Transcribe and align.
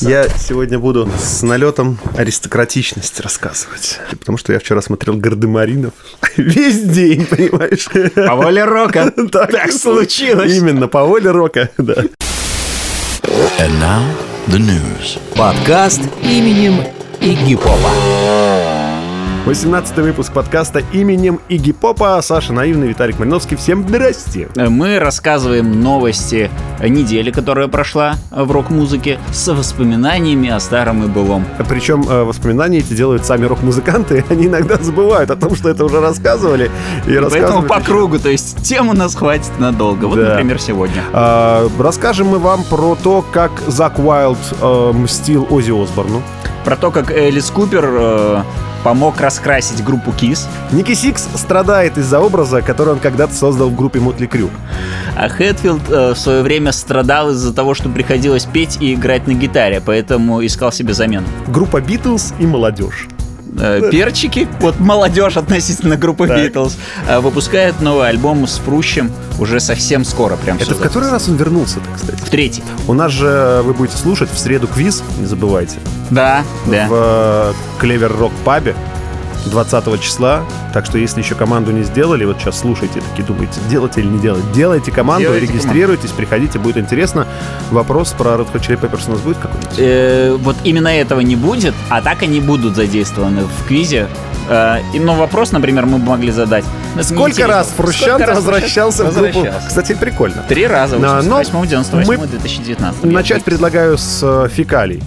Я 0.00 0.28
сегодня 0.30 0.78
буду 0.78 1.10
с 1.18 1.42
налетом 1.42 1.98
аристократичности 2.16 3.20
рассказывать. 3.20 4.00
Потому 4.10 4.38
что 4.38 4.52
я 4.52 4.58
вчера 4.58 4.80
смотрел 4.80 5.16
Гардемаринов 5.16 5.92
весь 6.36 6.80
день, 6.82 7.26
понимаешь? 7.26 7.86
По 8.14 8.34
воле 8.34 8.64
рока. 8.64 9.12
Так 9.30 9.72
случилось. 9.72 10.56
Именно, 10.56 10.88
по 10.88 11.04
воле 11.04 11.30
рока, 11.30 11.70
да. 11.76 11.94
And 13.58 13.78
now 13.78 14.02
the 14.46 14.58
news. 14.58 15.18
Подкаст 15.36 16.00
именем 16.22 16.82
Игги 17.20 17.56
Попа. 17.56 17.90
18 19.46 19.96
выпуск 19.96 20.32
подкаста 20.32 20.82
именем 20.92 21.40
Игги 21.48 21.72
Попа. 21.72 22.20
Саша 22.22 22.52
Наивный, 22.52 22.88
Виталик 22.88 23.18
Мариновский. 23.18 23.56
Всем 23.56 23.88
здрасте. 23.88 24.48
Мы 24.54 24.98
рассказываем 24.98 25.80
новости 25.82 26.50
недели, 26.80 27.30
которая 27.30 27.66
прошла 27.66 28.14
в 28.30 28.50
рок-музыке, 28.52 29.18
с 29.32 29.52
воспоминаниями 29.52 30.50
о 30.50 30.60
старом 30.60 31.02
и 31.04 31.08
былом. 31.08 31.46
Причем 31.68 32.02
э, 32.08 32.22
воспоминания 32.22 32.78
эти 32.78 32.92
делают 32.92 33.24
сами 33.24 33.46
рок-музыканты. 33.46 34.24
Они 34.30 34.46
иногда 34.46 34.76
забывают 34.76 35.30
о 35.30 35.36
том, 35.36 35.56
что 35.56 35.70
это 35.70 35.84
уже 35.86 36.00
рассказывали. 36.00 36.70
И, 37.06 37.12
И 37.12 37.18
поэтому 37.18 37.62
по 37.62 37.74
еще. 37.78 37.86
кругу, 37.86 38.18
то 38.18 38.28
есть 38.28 38.62
тем 38.62 38.88
у 38.90 38.92
нас 38.92 39.14
хватит 39.14 39.50
надолго. 39.58 40.04
Вот, 40.04 40.18
Да. 40.18 40.28
например, 40.34 40.60
сегодня. 40.60 41.02
А, 41.12 41.66
расскажем 41.78 42.28
мы 42.28 42.38
вам 42.38 42.62
про 42.64 42.94
то, 42.94 43.22
как 43.32 43.50
Зак 43.66 43.98
Уайлд 43.98 44.38
э, 44.60 44.92
мстил 44.92 45.46
Оззи 45.50 45.72
Осборну. 45.72 46.22
Про 46.64 46.76
то, 46.76 46.90
как 46.90 47.10
Элис 47.10 47.50
Купер 47.50 47.88
э, 47.90 48.42
помог 48.82 49.20
раскрасить 49.20 49.84
группу 49.84 50.10
Kiss, 50.10 50.46
Ники 50.72 50.94
Сикс 50.94 51.28
страдает 51.34 51.98
из-за 51.98 52.20
образа, 52.20 52.62
который 52.62 52.94
он 52.94 52.98
когда-то 52.98 53.34
создал 53.34 53.70
в 53.70 53.76
группе 53.76 54.00
Mötley 54.00 54.26
Crüe. 54.26 54.50
а 55.16 55.28
Хэтфилд 55.28 55.82
э, 55.90 56.14
в 56.14 56.18
свое 56.18 56.42
время 56.42 56.72
страдал 56.72 57.30
из-за 57.30 57.52
того, 57.52 57.74
что 57.74 57.88
приходилось 57.88 58.44
петь 58.44 58.78
и 58.80 58.94
играть 58.94 59.26
на 59.26 59.32
гитаре, 59.32 59.82
поэтому 59.84 60.44
искал 60.44 60.72
себе 60.72 60.94
замену. 60.94 61.26
Группа 61.48 61.80
Битлз 61.80 62.34
и 62.38 62.46
молодежь. 62.46 63.08
Э, 63.58 63.88
Перчики, 63.90 64.48
вот 64.60 64.78
молодежь 64.78 65.36
относительно 65.36 65.96
группы 65.96 66.26
Так. 66.28 66.38
Битлз, 66.38 66.76
э, 67.08 67.18
выпускает 67.20 67.80
новый 67.80 68.08
альбом 68.08 68.46
с 68.46 68.58
Прущем 68.58 69.10
уже 69.38 69.60
совсем 69.60 70.04
скоро, 70.04 70.36
прям 70.36 70.56
Это 70.56 70.74
в 70.74 70.80
который 70.80 71.10
раз 71.10 71.28
он 71.28 71.36
вернулся-то, 71.36 71.86
кстати? 71.94 72.20
В 72.20 72.30
третий. 72.30 72.62
У 72.86 72.94
нас 72.94 73.12
же 73.12 73.60
вы 73.64 73.74
будете 73.74 73.96
слушать 73.96 74.30
в 74.30 74.38
среду 74.38 74.68
квиз, 74.68 75.02
не 75.18 75.26
забывайте, 75.26 75.78
Да, 76.10 76.42
да. 76.66 76.86
в 76.88 77.54
Клевер 77.78 78.12
Рок 78.16 78.32
Пабе 78.44 78.74
20 79.46 80.00
числа. 80.00 80.42
Так 80.72 80.86
что 80.86 80.98
если 80.98 81.20
еще 81.20 81.34
команду 81.34 81.72
не 81.72 81.82
сделали, 81.82 82.24
вот 82.24 82.38
сейчас 82.38 82.60
слушайте, 82.60 83.00
такие 83.10 83.26
думаете, 83.26 83.60
делать 83.68 83.96
или 83.96 84.06
не 84.06 84.18
делать. 84.18 84.42
Делайте 84.52 84.92
команду, 84.92 85.22
Делайте 85.24 85.46
регистрируйтесь, 85.46 86.10
приходите, 86.10 86.58
будет 86.58 86.76
интересно. 86.76 87.26
Вопрос 87.70 88.12
про 88.12 88.32
Red 88.32 88.52
Hot 88.52 88.60
Chili 88.60 88.80
Peppers 88.80 89.08
у 89.08 89.12
нас 89.12 89.20
будет 89.20 89.38
какой-нибудь? 89.38 89.74
Э, 89.78 90.36
вот 90.40 90.56
именно 90.64 90.88
этого 90.88 91.20
не 91.20 91.36
будет, 91.36 91.74
а 91.88 92.02
так 92.02 92.22
они 92.22 92.40
будут 92.40 92.76
задействованы 92.76 93.42
в 93.44 93.66
квизе. 93.66 94.08
Э, 94.48 94.78
и- 94.94 95.00
но 95.00 95.14
вопрос, 95.14 95.52
например, 95.52 95.86
мы 95.86 95.98
бы 95.98 96.06
могли 96.10 96.30
задать. 96.30 96.64
Ну, 96.94 97.02
Сколько 97.02 97.46
раз 97.46 97.68
Фрущант 97.76 98.06
Сколько 98.12 98.26
раз 98.26 98.36
возвращался 98.36 99.04
в 99.04 99.14
группу? 99.14 99.38
возвращался? 99.38 99.68
Кстати, 99.68 99.94
прикольно. 99.94 100.44
Три 100.48 100.66
раза, 100.66 100.98
в 100.98 101.00
Да, 101.00 101.22
но 101.22 101.36
88 101.36 101.68
98 101.68 102.20
мы 102.20 102.26
2019 102.26 103.04
Начать 103.04 103.44
предлагаю 103.44 103.96
с 103.96 104.20
э, 104.22 104.48
фекалий. 104.52 105.02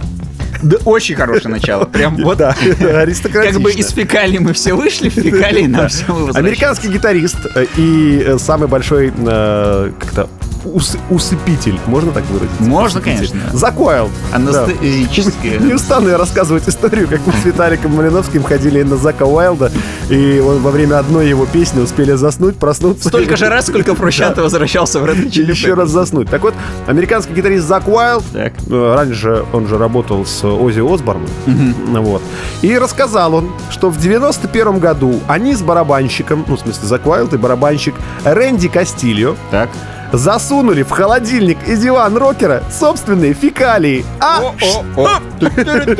Да, 0.63 0.77
очень 0.85 1.15
хорошее 1.15 1.49
начало. 1.49 1.85
Прям 1.85 2.15
вот 2.23 2.37
Да, 2.37 2.55
как 3.33 3.59
бы 3.59 3.71
из 3.71 3.89
фекалий 3.91 4.39
мы 4.39 4.53
все 4.53 4.73
вышли, 4.73 5.09
в 5.09 5.13
фекалии 5.13 5.67
нам 5.67 5.89
все. 5.89 6.05
Американский 6.33 6.87
гитарист 6.87 7.37
э, 7.55 7.65
и 7.75 8.23
э, 8.25 8.37
самый 8.37 8.67
большой 8.67 9.13
э, 9.15 9.91
как-то 9.99 10.29
ус- 10.65 10.97
усыпитель, 11.09 11.79
можно 11.87 12.11
так 12.11 12.23
выразить? 12.25 12.59
Можно, 12.59 12.99
Усыпитель. 12.99 13.29
конечно. 13.31 13.57
Зак 13.57 13.79
Уайлд. 13.79 14.09
Анестезические. 14.31 15.57
Не 15.59 15.73
устану 15.73 16.09
я 16.09 16.17
рассказывать 16.17 16.67
историю, 16.67 17.07
как 17.07 17.19
мы 17.25 17.33
с 17.33 17.45
Виталиком 17.45 17.95
Малиновским 17.95 18.43
ходили 18.43 18.81
на 18.83 18.97
Зака 18.97 19.25
Уайлда, 19.25 19.71
и 20.09 20.39
он 20.39 20.59
во 20.59 20.71
время 20.71 20.99
одной 20.99 21.27
его 21.29 21.45
песни 21.45 21.81
успели 21.81 22.13
заснуть, 22.13 22.57
проснуться. 22.57 23.09
Столько 23.09 23.35
же 23.37 23.49
раз, 23.49 23.67
сколько 23.67 23.95
Фрущант 24.03 24.37
возвращался 24.37 24.99
в 24.99 25.05
Red 25.05 25.29
Chili 25.29 25.51
еще 25.51 25.73
раз 25.73 25.89
заснуть. 25.89 26.29
Так 26.29 26.41
вот, 26.43 26.53
американский 26.87 27.33
гитарист 27.33 27.67
Зак 27.67 27.87
Уайлд, 27.87 28.23
Так. 28.33 28.53
э, 28.69 28.95
раньше 28.95 29.43
он 29.53 29.67
же 29.67 29.77
работал 29.77 30.25
с 30.25 30.43
Ози 30.45 30.79
Осборном, 30.81 31.27
вот, 31.45 32.21
и 32.61 32.77
рассказал 32.77 33.33
он, 33.35 33.51
что 33.69 33.89
в 33.89 33.97
91 33.99 34.79
году 34.79 35.19
они 35.27 35.55
с 35.55 35.61
барабанщиком, 35.61 36.45
ну, 36.47 36.55
в 36.55 36.59
смысле, 36.59 36.87
Зак 36.87 37.05
Уайлд 37.05 37.33
и 37.33 37.37
барабанщик 37.37 37.95
Рэнди 38.23 38.67
Кастильо 38.67 39.35
Так. 39.51 39.69
Засунули 40.13 40.83
в 40.83 40.91
холодильник 40.91 41.57
и 41.67 41.75
диван 41.75 42.15
рокера 42.15 42.63
собственные 42.71 43.33
фекалии. 43.33 44.05
А, 44.19 44.53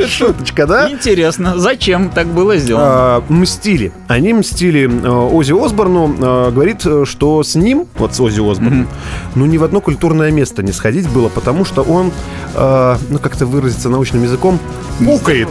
шуточка, 0.08 0.66
да? 0.66 0.90
Интересно, 0.90 1.58
зачем 1.58 2.08
так 2.10 2.28
было 2.28 2.56
сделано? 2.56 2.86
А, 2.86 3.24
мстили. 3.28 3.92
Они 4.08 4.32
мстили 4.32 4.88
э, 4.88 5.08
Ози 5.08 5.52
Осборну. 5.52 6.14
э, 6.16 6.50
говорит, 6.52 6.82
э, 6.86 7.04
что 7.04 7.42
с 7.42 7.56
ним, 7.56 7.86
вот 7.96 8.14
с 8.14 8.20
Ози 8.20 8.40
Осборном, 8.40 8.88
ну 9.34 9.46
ни 9.46 9.58
в 9.58 9.64
одно 9.64 9.80
культурное 9.80 10.30
место 10.30 10.62
не 10.62 10.72
сходить 10.72 11.08
было, 11.08 11.28
потому 11.28 11.64
что 11.64 11.82
он, 11.82 12.12
ну 12.54 13.18
как-то 13.18 13.46
выразиться 13.46 13.88
научным 13.88 14.22
языком, 14.22 14.58
пукает. 14.98 15.48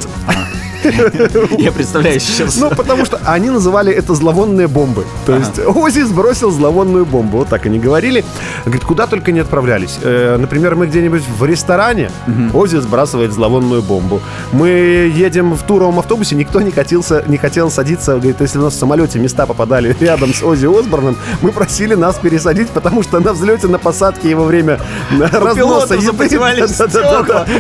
Я 1.57 1.71
представляю 1.71 2.19
сейчас. 2.19 2.57
Ну, 2.57 2.69
потому 2.69 3.05
что 3.05 3.19
они 3.25 3.49
называли 3.49 3.93
это 3.93 4.15
зловонные 4.15 4.67
бомбы. 4.67 5.05
То 5.25 5.35
есть 5.35 5.59
Ози 5.65 6.01
сбросил 6.01 6.51
зловонную 6.51 7.05
бомбу. 7.05 7.39
Вот 7.39 7.49
так 7.49 7.65
они 7.65 7.79
говорили. 7.79 8.23
Говорит, 8.65 8.83
куда 8.83 9.07
только 9.07 9.31
не 9.31 9.39
отправлялись. 9.39 9.99
Э, 10.01 10.37
например, 10.37 10.75
мы 10.75 10.87
где-нибудь 10.87 11.23
в 11.39 11.45
ресторане, 11.45 12.11
Ози 12.53 12.77
сбрасывает 12.77 13.31
зловонную 13.33 13.81
бомбу. 13.81 14.21
Мы 14.51 14.67
едем 15.15 15.53
в 15.53 15.63
туровом 15.63 15.99
автобусе, 15.99 16.35
никто 16.35 16.61
не, 16.61 16.71
хотелся, 16.71 17.23
не 17.27 17.37
хотел 17.37 17.69
садиться. 17.71 18.13
Говорит, 18.13 18.41
если 18.41 18.59
у 18.59 18.63
нас 18.63 18.73
в 18.73 18.79
самолете 18.79 19.19
места 19.19 19.45
попадали 19.45 19.95
рядом 19.99 20.33
с 20.33 20.43
Ози 20.43 20.65
Осборном, 20.65 21.15
мы 21.41 21.51
просили 21.51 21.95
нас 21.95 22.15
пересадить, 22.17 22.69
потому 22.69 23.03
что 23.03 23.19
на 23.19 23.33
взлете, 23.33 23.67
на 23.67 23.79
посадке 23.79 24.35
во 24.35 24.45
время 24.45 24.79
разноса 25.31 25.95
еды 25.95 26.29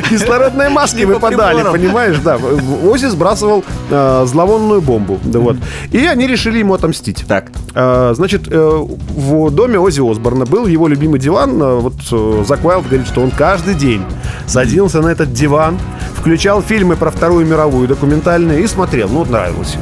кислородные 0.09 0.69
маски 0.69 1.03
выпадали, 1.03 1.63
понимаешь, 1.71 2.17
да. 2.23 2.37
Ози 2.83 3.05
сбрасывал 3.13 3.63
э, 3.89 4.25
зловонную 4.27 4.81
бомбу, 4.81 5.19
да 5.23 5.39
вот. 5.39 5.55
И 5.91 6.05
они 6.05 6.27
решили 6.27 6.59
ему 6.59 6.73
отомстить. 6.73 7.23
Так. 7.27 7.45
Э, 7.73 8.11
значит, 8.15 8.43
э, 8.51 8.85
в 9.15 9.49
доме 9.51 9.79
Ози 9.79 10.01
Осборна 10.01 10.45
был 10.45 10.67
его 10.67 10.87
любимый 10.89 11.19
диван. 11.19 11.61
Э, 11.61 11.79
Вот 11.79 11.95
э, 12.11 12.43
Зак 12.47 12.65
Уайлд 12.65 12.87
говорит, 12.87 13.07
что 13.07 13.21
он 13.21 13.31
каждый 13.31 13.75
день 13.75 14.01
садился 14.47 15.01
на 15.01 15.07
этот 15.09 15.31
диван, 15.33 15.77
включал 16.19 16.61
фильмы 16.61 16.95
про 16.95 17.09
Вторую 17.11 17.45
мировую 17.45 17.87
документальные 17.87 18.61
и 18.63 18.67
смотрел. 18.67 19.07
Ну, 19.09 19.19
вот 19.19 19.29
нравилось. 19.29 19.77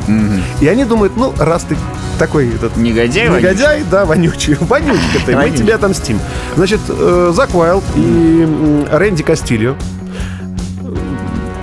И 0.61 0.67
они 0.67 0.85
думают, 0.85 1.13
ну, 1.17 1.33
раз 1.39 1.63
ты 1.63 1.75
такой 2.19 2.49
этот 2.53 2.77
Негодяй, 2.77 3.29
Негодяй, 3.29 3.83
да, 3.89 4.05
вонючий. 4.05 4.55
Вонючка 4.59 5.19
ты, 5.25 5.31
мы 5.35 5.41
Вонючий. 5.43 5.57
тебе 5.59 5.73
отомстим. 5.75 6.19
Значит, 6.55 6.79
э, 6.89 7.31
Зак 7.33 7.55
Уайлд 7.55 7.83
и 7.95 8.43
м, 8.43 8.85
Рэнди 8.91 9.23
Кастильо 9.23 9.75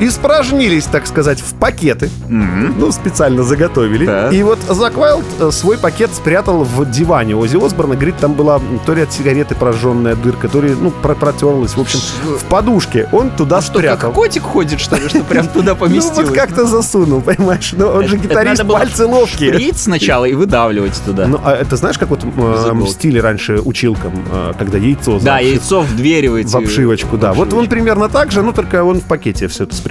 испражнились, 0.01 0.85
так 0.85 1.07
сказать, 1.07 1.41
в 1.41 1.55
пакеты. 1.55 2.11
Ну, 2.29 2.93
специально 2.93 3.43
заготовили. 3.43 4.07
Так. 4.07 4.33
И 4.33 4.43
вот 4.43 4.59
Зак 4.69 4.97
Уайлд 4.97 5.25
э, 5.41 5.51
свой 5.51 5.79
пакет 5.79 6.11
спрятал 6.15 6.65
в 6.65 6.91
диване 6.91 7.35
Ози 7.37 7.57
Осборна. 7.57 7.95
Говорит, 7.95 8.17
там 8.17 8.35
была 8.35 8.61
то 8.87 8.95
ли 8.95 9.03
от 9.03 9.13
сигареты 9.13 9.55
прожженная 9.55 10.15
дырка, 10.17 10.49
то 10.49 10.61
ли, 10.61 10.75
ну, 10.81 10.91
про- 10.91 11.15
протерлась. 11.15 11.73
В 11.77 11.81
общем, 11.81 11.99
в 12.25 12.45
подушке 12.45 13.09
он 13.13 13.31
туда 13.31 13.61
Что, 13.61 13.79
спрятал. 13.79 13.99
как 14.11 14.15
котик 14.15 14.43
ходит, 14.43 14.81
что 14.81 14.97
ли, 14.97 15.09
что 15.09 15.23
прям 15.25 15.47
туда 15.53 15.73
Ну, 15.73 15.77
поместилось? 15.77 16.29
вот 16.29 16.37
как-то 16.37 16.67
засунул, 16.67 17.21
понимаешь? 17.21 17.75
Ну, 17.77 17.87
он 17.89 18.07
же 18.09 18.17
Это 18.17 18.29
гитарист, 18.29 18.67
пальцы 18.67 19.07
ловкие. 19.07 19.53
Шприц 19.53 19.83
сначала 19.83 20.25
и 20.25 20.35
выдавливать 20.35 21.01
туда. 21.05 21.27
Ну, 21.27 21.41
а 21.45 21.55
это 21.55 21.77
знаешь, 21.77 21.99
как 21.99 22.11
вот 22.11 22.23
э, 22.25 22.29
иголки. 22.29 22.73
мстили 22.75 23.19
раньше 23.19 23.61
училкам, 23.65 24.13
э, 24.31 24.53
когда 24.59 24.79
яйцо 24.79 25.19
да, 25.21 25.39
яйцо 25.39 25.81
вдвериваете. 25.83 26.49
в 26.51 26.57
обшивочку, 26.57 27.17
да. 27.17 27.33
Вот 27.33 27.53
он 27.53 27.67
примерно 27.69 28.09
так 28.09 28.31
же, 28.33 28.43
ну 28.43 28.53
только 28.53 28.85
он 28.85 29.01
в 29.01 29.05
пакете 29.05 29.49
все 29.49 29.65
это 29.65 29.75
спрятал. 29.75 29.88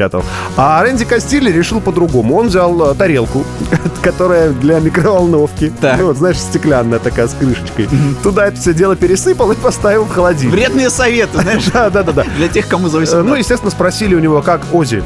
А 0.55 0.81
Рэнди 0.83 1.05
Кастилли 1.05 1.51
решил 1.51 1.81
по-другому. 1.81 2.37
Он 2.37 2.47
взял 2.47 2.91
э, 2.91 2.95
тарелку, 2.95 3.43
которая 4.01 4.49
для 4.51 4.79
микроволновки. 4.79 5.71
Так. 5.81 5.99
Ну, 5.99 6.07
вот, 6.07 6.17
знаешь, 6.17 6.37
стеклянная 6.39 6.99
такая 6.99 7.27
с 7.27 7.33
крышечкой. 7.33 7.89
Туда 8.23 8.47
это 8.47 8.59
все 8.59 8.73
дело 8.73 8.95
пересыпал 8.95 9.51
и 9.51 9.55
поставил 9.55 10.05
в 10.05 10.09
холодильник. 10.09 10.53
Вредные 10.53 10.89
советы, 10.89 11.41
знаешь, 11.41 11.65
Да, 11.73 11.89
да, 11.89 12.03
да, 12.03 12.11
да. 12.11 12.23
для 12.37 12.47
тех, 12.47 12.67
кому 12.67 12.89
за 12.89 12.97
Э, 12.97 13.01
18. 13.01 13.29
Ну, 13.29 13.35
естественно, 13.35 13.71
спросили 13.71 14.15
у 14.15 14.19
него, 14.19 14.41
как 14.41 14.61
Ози 14.73 15.03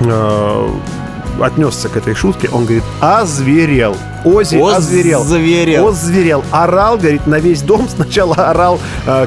э, 0.00 0.68
отнесся 1.40 1.88
к 1.88 1.96
этой 1.96 2.14
шутке. 2.14 2.48
Он 2.52 2.64
говорит, 2.64 2.84
озверел. 3.00 3.96
Ози 4.24 4.56
озверел. 4.56 5.22
Озверел. 5.22 5.88
Озверел. 5.88 6.44
Орал, 6.50 6.98
говорит, 6.98 7.26
на 7.26 7.38
весь 7.38 7.62
дом. 7.62 7.88
Сначала 7.94 8.34
орал, 8.34 8.78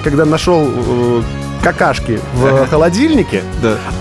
когда 0.04 0.26
нашел 0.26 0.68
какашки 1.64 2.20
в 2.34 2.68
холодильнике. 2.70 3.42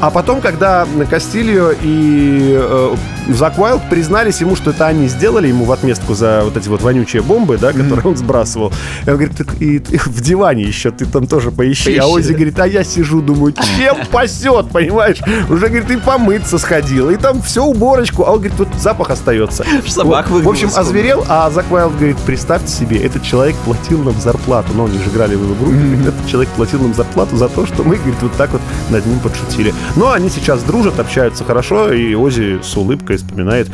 А 0.00 0.10
потом, 0.10 0.40
когда 0.40 0.86
Кастильо 1.08 1.70
и 1.70 2.54
э, 2.58 2.94
Зак 3.28 3.58
Уайлд 3.58 3.82
признались 3.88 4.40
ему, 4.40 4.56
что 4.56 4.70
это 4.70 4.86
они 4.86 5.08
сделали 5.08 5.48
ему 5.48 5.64
в 5.64 5.72
отместку 5.72 6.14
за 6.14 6.42
вот 6.44 6.56
эти 6.56 6.68
вот 6.68 6.82
вонючие 6.82 7.22
бомбы, 7.22 7.56
да, 7.58 7.72
которые 7.72 8.04
он 8.04 8.16
сбрасывал. 8.16 8.72
И 9.06 9.10
он 9.10 9.16
говорит, 9.16 9.36
«Так 9.36 9.60
и, 9.60 9.76
и 9.76 9.96
в 9.96 10.20
диване 10.20 10.62
еще 10.64 10.90
ты 10.90 11.06
там 11.06 11.26
тоже 11.26 11.50
поищи. 11.50 11.96
А 11.96 12.02
Поищи, 12.02 12.14
Ози 12.14 12.28
да. 12.28 12.34
говорит, 12.34 12.60
а 12.60 12.66
я 12.66 12.84
сижу, 12.84 13.20
думаю, 13.20 13.52
чем 13.52 13.96
пасет, 14.10 14.68
понимаешь? 14.70 15.18
Уже, 15.48 15.68
говорит, 15.68 15.90
и 15.90 15.96
помыться 15.96 16.58
сходил, 16.58 17.10
и 17.10 17.16
там 17.16 17.42
все 17.42 17.64
уборочку, 17.64 18.24
а 18.24 18.32
он 18.32 18.38
говорит, 18.38 18.58
вот 18.58 18.68
запах 18.78 19.10
остается. 19.10 19.64
собак 19.86 20.28
Вот, 20.30 20.42
В 20.42 20.48
общем, 20.48 20.70
озверел, 20.74 21.24
а 21.28 21.50
Зак 21.50 21.70
Уайлд 21.70 21.94
говорит, 21.96 22.16
представьте 22.26 22.72
себе, 22.72 22.98
этот 22.98 23.22
человек 23.22 23.56
платил 23.64 24.02
нам 24.02 24.20
зарплату. 24.20 24.68
Ну, 24.74 24.86
они 24.86 24.98
же 24.98 25.10
играли 25.10 25.34
в 25.36 25.44
его 25.44 25.54
группе. 25.54 25.78
Этот 26.02 26.26
человек 26.26 26.50
платил 26.50 26.80
нам 26.80 26.94
зарплату 26.94 27.36
за 27.36 27.48
то, 27.48 27.66
что 27.66 27.82
мы, 27.82 27.96
говорит, 27.96 28.20
вот 28.20 28.32
так 28.32 28.50
вот 28.50 28.62
над 28.90 29.06
ним 29.06 29.20
подшутили. 29.20 29.74
Но 29.96 30.12
они 30.12 30.28
сейчас 30.28 30.62
дружат, 30.62 30.98
общаются 30.98 31.44
хорошо, 31.44 31.92
и 31.92 32.14
Ози 32.14 32.60
с 32.62 32.76
улыбкой 32.76 33.11
вспоминает 33.16 33.68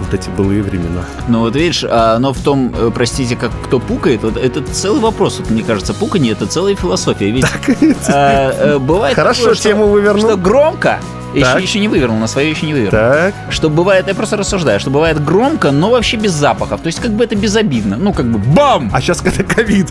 вот 0.00 0.14
эти 0.14 0.28
былые 0.30 0.62
времена. 0.62 1.04
Ну 1.28 1.40
вот 1.40 1.54
видишь, 1.56 1.84
а, 1.88 2.18
но 2.18 2.32
в 2.32 2.40
том, 2.40 2.72
э, 2.76 2.90
простите, 2.94 3.36
как 3.36 3.50
кто 3.66 3.78
пукает, 3.78 4.22
вот 4.22 4.36
это 4.36 4.62
целый 4.72 5.00
вопрос. 5.00 5.38
Вот, 5.40 5.50
мне 5.50 5.62
кажется, 5.62 5.92
пуканье 5.94 6.32
это 6.32 6.46
целая 6.46 6.74
философия. 6.74 7.30
Ведь 7.30 7.44
э, 7.68 7.92
э, 8.08 8.78
бывает 8.78 9.14
Хорошо, 9.14 9.40
такое, 9.42 9.54
что- 9.54 9.62
тему 9.64 9.88
вывернул. 9.88 10.22
Что 10.22 10.36
громко, 10.36 11.00
еще, 11.34 11.62
еще 11.62 11.78
не 11.80 11.88
вывернул, 11.88 12.18
на 12.18 12.26
свое 12.26 12.50
еще 12.50 12.66
не 12.66 12.72
вывернул. 12.74 13.00
Так. 13.00 13.34
Что 13.50 13.68
бывает, 13.70 14.06
я 14.08 14.14
просто 14.14 14.36
рассуждаю, 14.36 14.80
что 14.80 14.90
бывает 14.90 15.22
громко, 15.24 15.70
но 15.70 15.90
вообще 15.90 16.16
без 16.16 16.32
запахов. 16.32 16.80
То 16.80 16.86
есть 16.86 17.00
как 17.00 17.12
бы 17.12 17.24
это 17.24 17.36
безобидно. 17.36 17.96
Ну 17.96 18.12
как 18.12 18.26
бы 18.26 18.38
бам! 18.38 18.90
А 18.92 19.00
сейчас 19.00 19.20
когда 19.20 19.42
ковид. 19.44 19.88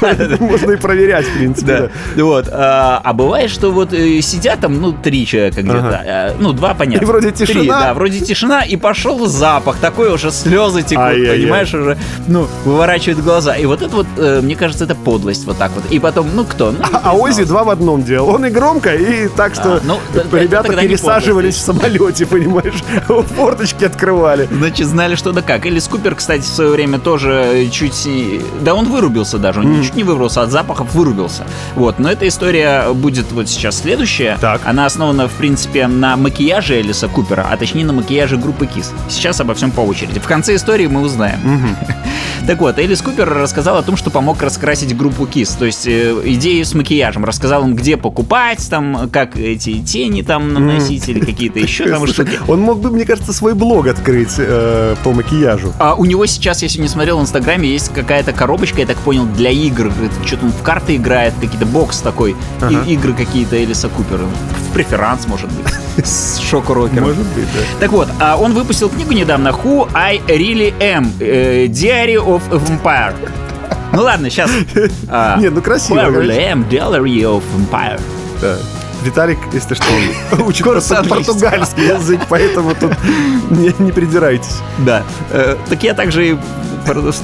Поэтому 0.00 0.46
Можно 0.52 0.72
и 0.72 0.76
проверять, 0.76 1.26
в 1.26 1.32
принципе. 1.36 1.90
да. 2.16 2.22
Вот. 2.22 2.48
А, 2.50 3.00
а 3.02 3.12
бывает, 3.12 3.50
что 3.50 3.70
вот 3.70 3.92
э, 3.92 4.20
сидят 4.20 4.60
там, 4.60 4.80
ну, 4.80 4.92
три 4.92 5.26
человека 5.26 5.62
где-то. 5.62 6.02
э, 6.04 6.34
ну, 6.38 6.52
два, 6.52 6.74
понятно. 6.74 7.04
И 7.04 7.06
вроде 7.06 7.32
тишина. 7.32 7.80
да, 7.80 7.94
вроде 7.94 8.20
тишина, 8.20 8.62
и 8.62 8.76
пошел 8.76 9.26
запах. 9.26 9.76
Такой 9.78 10.12
уже 10.12 10.30
слезы 10.30 10.82
текут, 10.82 11.04
понимаешь, 11.04 11.72
уже, 11.74 11.96
ну, 12.28 12.46
выворачивает 12.64 13.22
глаза. 13.22 13.56
И 13.56 13.66
вот 13.66 13.82
это 13.82 13.94
вот, 13.96 14.06
э, 14.16 14.40
мне 14.42 14.56
кажется, 14.56 14.84
это 14.84 14.94
подлость 14.94 15.44
вот 15.46 15.58
так 15.58 15.72
вот. 15.72 15.84
И 15.90 15.98
потом, 15.98 16.28
ну, 16.34 16.44
кто? 16.44 16.72
Ну, 16.72 16.78
А 16.82 17.00
а 17.04 17.14
Ози 17.14 17.44
два 17.44 17.64
в 17.64 17.70
одном 17.70 18.02
делал. 18.02 18.28
Он 18.30 18.46
и 18.46 18.50
громко, 18.50 18.94
и 18.94 19.28
так, 19.28 19.54
что 19.54 19.74
А, 19.76 19.80
ну, 19.84 19.98
ребята 20.14 20.72
пересаживались 20.74 21.54
в 21.56 21.60
самолете, 21.60 22.26
понимаешь? 22.30 22.82
Форточки 23.06 23.84
открывали. 23.84 24.48
Значит, 24.50 24.86
знали, 24.86 25.14
что 25.14 25.32
да 25.32 25.42
как. 25.42 25.66
Элис 25.66 25.88
Купер, 25.88 26.14
кстати, 26.14 26.42
в 26.42 26.46
свое 26.46 26.70
время 26.70 26.98
тоже 26.98 27.68
чуть... 27.72 28.06
и- 28.06 28.40
Да, 28.62 28.74
он 28.74 28.86
вырубился 28.90 29.38
даже. 29.38 29.60
Он 29.60 29.82
чуть 29.82 29.94
не 29.94 30.04
вырубился, 30.04 30.42
от 30.42 30.50
запахов 30.50 30.94
вырубился. 30.94 31.44
Вот. 31.74 31.98
Но 31.98 32.10
эта 32.10 32.26
история 32.28 32.92
будет 32.92 33.30
вот 33.32 33.48
сейчас 33.48 33.80
следующая. 33.80 34.36
Так. 34.40 34.60
Она 34.64 34.86
основана, 34.86 35.28
в 35.28 35.32
принципе, 35.32 35.86
на 35.86 36.16
макияже 36.16 36.80
Элиса 36.80 37.08
Купера, 37.08 37.46
а 37.50 37.56
точнее 37.56 37.84
на 37.84 37.92
макияже 37.92 38.36
группы 38.36 38.66
Кис. 38.66 38.92
Сейчас 39.08 39.40
обо 39.40 39.54
всем 39.54 39.70
по 39.70 39.80
очереди. 39.80 40.20
В 40.20 40.26
конце 40.26 40.54
истории 40.56 40.86
мы 40.86 41.00
узнаем. 41.02 41.40
Так 42.44 42.58
вот, 42.58 42.76
Элис 42.80 43.00
Купер 43.02 43.28
рассказал 43.32 43.76
о 43.76 43.82
том, 43.82 43.96
что 43.96 44.10
помог 44.10 44.42
раскрасить 44.42 44.96
группу 44.96 45.26
Кис. 45.26 45.50
То 45.50 45.64
есть 45.64 45.86
э, 45.86 46.12
идеи 46.24 46.64
с 46.64 46.74
макияжем. 46.74 47.24
Рассказал 47.24 47.62
им, 47.62 47.76
где 47.76 47.96
покупать, 47.96 48.68
там, 48.68 49.08
как 49.12 49.36
эти 49.36 49.78
тени 50.02 50.22
там 50.22 50.52
наносить 50.52 51.08
или 51.08 51.20
какие-то 51.20 51.58
еще 51.68 51.88
там 51.88 52.06
штуки. 52.06 52.38
Он 52.48 52.60
мог 52.60 52.80
бы, 52.80 52.90
мне 52.90 53.04
кажется, 53.04 53.32
свой 53.32 53.54
блог 53.54 53.86
открыть 53.86 54.34
э, 54.38 54.96
по 55.04 55.12
макияжу. 55.12 55.72
А 55.78 55.94
у 55.94 56.04
него 56.04 56.26
сейчас, 56.26 56.62
я 56.62 56.68
сегодня 56.68 56.90
смотрел 56.90 57.18
в 57.18 57.22
Инстаграме, 57.22 57.68
есть 57.68 57.92
какая-то 57.94 58.32
коробочка, 58.32 58.80
я 58.80 58.86
так 58.86 58.96
понял, 58.98 59.26
для 59.26 59.50
игр. 59.50 59.92
Что-то 60.26 60.46
он 60.46 60.52
в 60.52 60.62
карты 60.62 60.96
играет, 60.96 61.34
какие-то 61.40 61.66
бокс 61.66 61.98
такой, 61.98 62.34
Ага. 62.60 62.82
и 62.86 62.94
игры 62.94 63.12
какие-то 63.12 63.62
Элиса 63.62 63.88
Купера. 63.88 64.24
В 64.70 64.72
преферанс, 64.74 65.26
может 65.28 65.50
быть, 65.52 65.72
с 66.04 66.38
шок-рокером. 66.40 67.04
Может 67.08 67.26
быть, 67.34 67.44
да. 67.54 67.60
Так 67.80 67.92
вот, 67.92 68.08
а 68.20 68.36
он 68.36 68.52
выпустил 68.54 68.88
книгу 68.88 69.12
недавно 69.12 69.48
«Who 69.48 69.88
I 69.94 70.18
Really 70.26 70.72
Am. 70.80 71.06
э, 71.20 71.66
Diary 71.66 72.16
of 72.16 72.42
Vampire». 72.50 73.14
Ну 73.92 74.02
ладно, 74.02 74.30
сейчас. 74.30 74.50
Не, 75.38 75.50
ну 75.50 75.60
красиво, 75.62 75.98
Who 75.98 76.20
I. 76.20 76.26
Really 76.26 76.52
Am. 76.52 76.68
Diary 76.68 77.20
of 77.22 77.42
Vampire. 77.54 78.00
Да. 78.40 78.56
Виталик, 79.02 79.38
если 79.52 79.74
что, 79.74 79.84
он 80.32 80.42
учит 80.46 80.64
португальский 80.64 81.88
язык, 81.88 82.20
поэтому 82.28 82.74
тут 82.74 82.92
не, 83.50 83.74
не 83.78 83.92
придирайтесь. 83.92 84.58
Да. 84.78 85.02
Э, 85.30 85.56
так 85.68 85.82
я 85.82 85.94
также 85.94 86.30
и... 86.30 86.36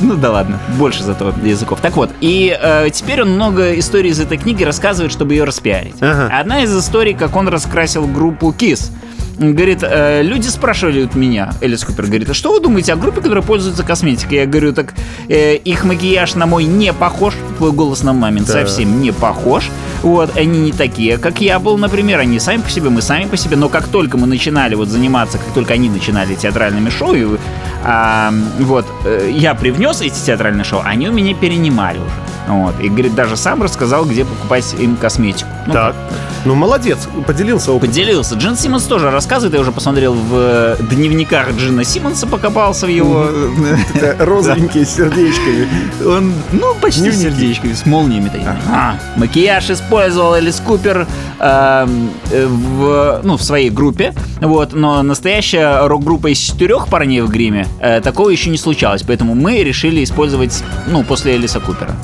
Ну 0.01 0.15
да 0.15 0.31
ладно, 0.31 0.61
больше 0.79 1.03
зато 1.03 1.35
языков. 1.43 1.81
Так 1.81 1.97
вот, 1.97 2.11
и 2.21 2.57
э, 2.61 2.91
теперь 2.93 3.23
он 3.23 3.31
много 3.33 3.79
историй 3.79 4.11
из 4.11 4.21
этой 4.21 4.39
книги 4.39 4.63
рассказывает, 4.63 5.13
чтобы 5.13 5.35
ее 5.35 5.45
распиарить. 5.45 5.97
Ага. 6.01 6.29
Одна 6.33 6.63
из 6.63 6.77
историй, 6.77 7.15
как 7.15 7.35
он 7.35 7.49
раскрасил 7.49 8.07
группу 8.07 8.55
Kiss. 8.57 8.93
Говорит, 9.39 9.81
э, 9.83 10.23
люди 10.23 10.49
спрашивали 10.49 11.09
меня, 11.15 11.53
Элис 11.61 11.85
Купер 11.85 12.07
говорит, 12.07 12.29
а 12.29 12.35
что 12.35 12.53
вы 12.53 12.61
думаете 12.61 12.93
о 12.93 12.97
группе, 12.97 13.21
которая 13.21 13.43
пользуется 13.45 13.85
косметикой? 13.85 14.39
Я 14.39 14.47
говорю, 14.47 14.73
так 14.73 14.95
э, 15.29 15.55
их 15.57 15.85
макияж 15.85 16.35
на 16.35 16.47
мой 16.47 16.65
не 16.65 16.93
похож, 16.93 17.35
твой 17.57 17.71
голос 17.71 18.03
на 18.03 18.13
мамин 18.13 18.45
Да. 18.45 18.53
совсем 18.53 19.01
не 19.01 19.13
похож. 19.13 19.71
Вот, 20.03 20.37
они 20.37 20.59
не 20.61 20.73
такие, 20.73 21.19
как 21.19 21.41
я 21.41 21.61
был, 21.61 21.79
например, 21.79 22.19
они 22.19 22.41
сами 22.41 22.63
по 22.63 22.71
себе, 22.71 22.91
мы 22.91 23.01
сами 23.01 23.27
по 23.27 23.37
себе, 23.37 23.57
но 23.57 23.69
как 23.69 23.87
только 23.87 24.17
мы 24.17 24.27
начинали 24.27 24.75
вот 24.75 24.89
заниматься, 24.89 25.39
как 25.39 25.55
только 25.55 25.75
они 25.75 25.89
начинали 25.89 26.35
театральными 26.35 26.91
шоу, 26.91 27.15
и, 27.15 27.27
а, 27.85 28.33
вот, 28.59 28.87
э, 29.05 29.31
я 29.33 29.55
привнес 29.55 30.01
эти 30.01 30.19
театральные 30.19 30.65
шоу, 30.65 30.83
они 30.85 31.09
у 31.09 31.13
меня 31.13 31.35
перенимали 31.35 31.99
уже. 31.99 32.09
Вот, 32.49 32.75
и, 32.81 32.89
говорит, 32.89 33.15
даже 33.15 33.37
сам 33.37 33.63
рассказал, 33.63 34.05
где 34.05 34.25
покупать 34.25 34.75
им 34.81 34.97
косметику. 34.97 35.51
Ну, 35.69 35.75
Так. 35.75 35.95
Ну, 36.45 36.55
молодец, 36.55 37.09
поделился 37.27 37.73
опытом. 37.73 37.91
Поделился. 37.91 38.35
Джин 38.37 38.57
Симмонс 38.57 38.85
тоже 38.85 39.11
рассказывает, 39.11 39.55
я 39.55 39.61
уже 39.61 39.71
посмотрел 39.71 40.15
в 40.15 40.33
э, 40.33 40.77
дневниках 40.81 41.51
Джина 41.53 41.85
Симмонса, 41.85 42.27
покопался 42.27 42.87
в 42.87 42.89
его... 42.89 43.29
Розовенькие 44.19 44.87
с 44.87 44.95
сердечками. 44.95 45.69
Он, 46.07 46.33
ну, 46.53 46.75
почти 46.81 47.13
сердечками, 47.13 47.75
с 47.75 47.85
молниями 47.85 48.29
такими. 48.29 48.57
Ага. 48.67 48.99
Макияж 49.17 49.71
использовал 49.71 50.35
Элис 50.35 50.63
Купер 50.65 51.07
эм, 51.39 52.11
э, 52.31 52.47
в, 52.47 53.21
ну, 53.25 53.37
в 53.37 53.43
своей 53.43 53.69
группе. 53.69 54.15
Вот, 54.41 54.73
но 54.73 55.03
настоящая 55.03 55.87
рок-группа 55.87 56.29
из 56.29 56.39
четырех 56.39 56.89
парней 56.89 57.21
в 57.21 57.29
гриме 57.29 57.67
э, 57.81 58.01
такого 58.01 58.31
еще 58.31 58.49
не 58.49 58.59
случалось. 58.59 59.03
Поэтому 59.03 59.35
мы 59.35 59.63
решили 59.63 60.03
использовать, 60.03 60.63
ну, 60.87 61.03
после 61.03 61.37
Элиса 61.37 61.61
Купера. 61.61 61.95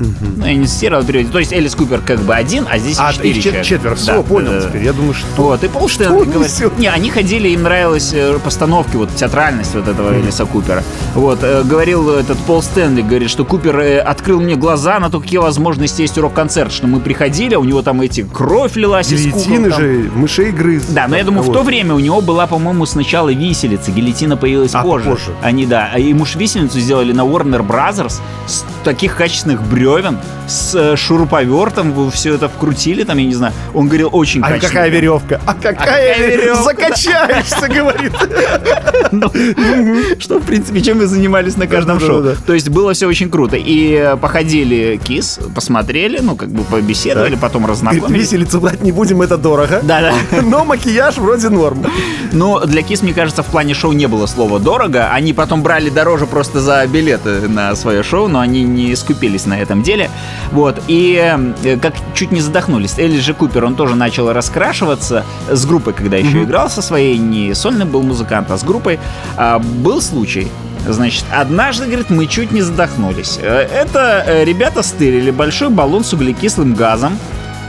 Ну, 0.00 0.46
я 0.46 0.54
не 0.54 0.66
цитировал 0.66 1.04
переводе. 1.04 1.30
То 1.30 1.38
есть 1.38 1.52
Элис 1.52 1.74
Купер 1.74 2.00
как 2.00 2.20
бы 2.20 2.34
один, 2.34 2.66
а 2.70 2.78
здесь 2.78 2.96
А, 2.98 3.12
четыре 3.12 3.38
их 3.38 3.44
чет- 3.44 3.62
четверо, 3.62 3.94
все, 3.94 4.14
Да, 4.16 4.22
понял 4.22 4.50
да, 4.52 4.62
теперь. 4.62 4.82
Я 4.84 4.92
думаю, 4.92 5.14
что... 5.14 5.26
Вот, 5.36 5.62
и 5.62 5.68
Пол 5.68 5.88
Что 5.88 6.04
говорит... 6.08 6.34
несет? 6.36 6.78
Не, 6.78 6.88
они 6.88 7.10
ходили, 7.10 7.48
им 7.50 7.62
нравилась 7.64 8.12
э, 8.14 8.38
постановки, 8.42 8.96
вот 8.96 9.14
театральность 9.14 9.74
вот 9.74 9.86
этого 9.88 10.18
Элиса 10.18 10.46
Купера. 10.46 10.82
Вот, 11.14 11.40
э, 11.42 11.62
говорил 11.64 12.10
этот 12.10 12.38
Пол 12.38 12.62
Стэнли, 12.62 13.02
говорит, 13.02 13.28
что 13.30 13.44
Купер 13.44 13.78
э, 13.78 13.98
открыл 14.00 14.40
мне 14.40 14.56
глаза 14.56 14.98
на 14.98 15.10
то, 15.10 15.20
какие 15.20 15.38
возможности 15.38 16.02
есть 16.02 16.16
у 16.18 16.22
рок-концерта, 16.22 16.72
что 16.72 16.86
мы 16.86 17.00
приходили, 17.00 17.54
а 17.54 17.58
у 17.58 17.64
него 17.64 17.82
там 17.82 18.00
эти 18.00 18.22
кровь 18.22 18.76
лилась 18.76 19.12
из 19.12 19.24
кукол. 19.32 19.44
Там. 19.70 19.72
же, 19.80 20.10
мышей 20.14 20.50
грыз. 20.50 20.86
Да, 20.86 21.08
но 21.08 21.16
я 21.16 21.24
думаю, 21.24 21.42
в 21.42 21.52
то 21.52 21.62
время 21.62 21.94
у 21.94 21.98
него 21.98 22.20
была, 22.22 22.46
по-моему, 22.46 22.86
сначала 22.86 23.30
виселица, 23.32 23.90
гильотина 23.90 24.36
появилась 24.36 24.74
А, 24.74 24.82
позже. 24.82 25.10
позже. 25.10 25.30
Они, 25.42 25.66
да, 25.66 25.90
а 25.92 25.98
ему 25.98 26.24
ж 26.24 26.36
виселицу 26.36 26.80
сделали 26.80 27.12
на 27.12 27.22
Warner 27.22 27.66
Brothers 27.66 28.14
с 28.46 28.64
таких 28.84 29.16
качественных 29.16 29.62
бревен, 29.62 29.89
с 30.46 30.74
э, 30.74 30.96
шуруповертом, 30.96 32.10
все 32.10 32.34
это 32.34 32.48
вкрутили, 32.48 33.04
там, 33.04 33.18
я 33.18 33.24
не 33.26 33.34
знаю. 33.34 33.52
Он 33.74 33.86
говорил, 33.86 34.10
очень 34.12 34.42
А 34.42 34.58
какая 34.58 34.88
веревка? 34.88 35.40
А 35.46 35.54
какая, 35.54 35.74
какая 35.74 36.18
веревка? 36.18 36.62
Закачаешься, 36.62 37.68
говорит. 37.68 38.12
Что, 40.20 40.38
в 40.38 40.44
принципе, 40.44 40.80
чем 40.80 40.98
мы 40.98 41.06
занимались 41.06 41.56
на 41.56 41.66
каждом 41.66 41.98
Да, 41.98 42.06
шоу. 42.06 42.22
да, 42.22 42.30
да. 42.30 42.36
То 42.46 42.54
есть 42.54 42.68
было 42.68 42.92
все 42.92 43.06
очень 43.06 43.30
круто. 43.30 43.56
И 43.56 44.16
походили 44.20 45.00
Кис, 45.02 45.38
посмотрели, 45.54 46.18
ну, 46.20 46.36
как 46.36 46.50
бы 46.50 46.62
побеседовали, 46.64 47.36
потом 47.36 47.66
разнакомились. 47.66 48.26
Виселицу 48.32 48.60
брать 48.60 48.82
не 48.82 48.92
будем, 48.92 49.22
это 49.22 49.36
дорого. 49.36 49.80
Да-да. 49.82 50.14
Но 50.42 50.64
макияж 50.64 51.16
вроде 51.18 51.48
норм. 51.48 51.84
Но 52.32 52.60
для 52.60 52.82
Кис, 52.82 53.02
мне 53.02 53.12
кажется, 53.14 53.42
в 53.42 53.46
плане 53.46 53.74
шоу 53.74 53.92
не 53.92 54.06
было 54.06 54.26
слова 54.26 54.58
«дорого». 54.58 55.10
Они 55.12 55.32
потом 55.32 55.62
брали 55.62 55.90
дороже 55.90 56.26
просто 56.26 56.60
за 56.60 56.86
билеты 56.86 57.48
на 57.48 57.74
свое 57.74 58.02
шоу, 58.02 58.28
но 58.28 58.40
они 58.40 58.62
не 58.62 58.94
скупились 58.96 59.46
на 59.46 59.60
этом 59.60 59.79
деле. 59.82 60.10
Вот. 60.52 60.80
И 60.88 61.16
э, 61.64 61.76
как 61.78 61.94
чуть 62.14 62.30
не 62.32 62.40
задохнулись. 62.40 62.98
Элли 62.98 63.18
же 63.18 63.34
Купер, 63.34 63.64
он 63.64 63.74
тоже 63.74 63.94
начал 63.94 64.32
раскрашиваться 64.32 65.24
с 65.50 65.64
группой, 65.66 65.92
когда 65.92 66.16
еще 66.16 66.42
играл 66.42 66.70
со 66.70 66.82
своей, 66.82 67.18
не 67.18 67.54
сольный 67.54 67.84
был 67.84 68.02
музыкант, 68.02 68.50
а 68.50 68.58
с 68.58 68.64
группой. 68.64 68.98
А, 69.36 69.58
был 69.58 70.00
случай, 70.02 70.48
Значит, 70.88 71.26
однажды, 71.30 71.84
говорит, 71.84 72.08
мы 72.08 72.26
чуть 72.26 72.52
не 72.52 72.62
задохнулись. 72.62 73.38
Э, 73.40 73.68
Это 73.70 74.24
э, 74.26 74.44
ребята 74.44 74.82
стырили 74.82 75.30
большой 75.30 75.68
баллон 75.68 76.04
с 76.04 76.12
углекислым 76.12 76.74
газом 76.74 77.18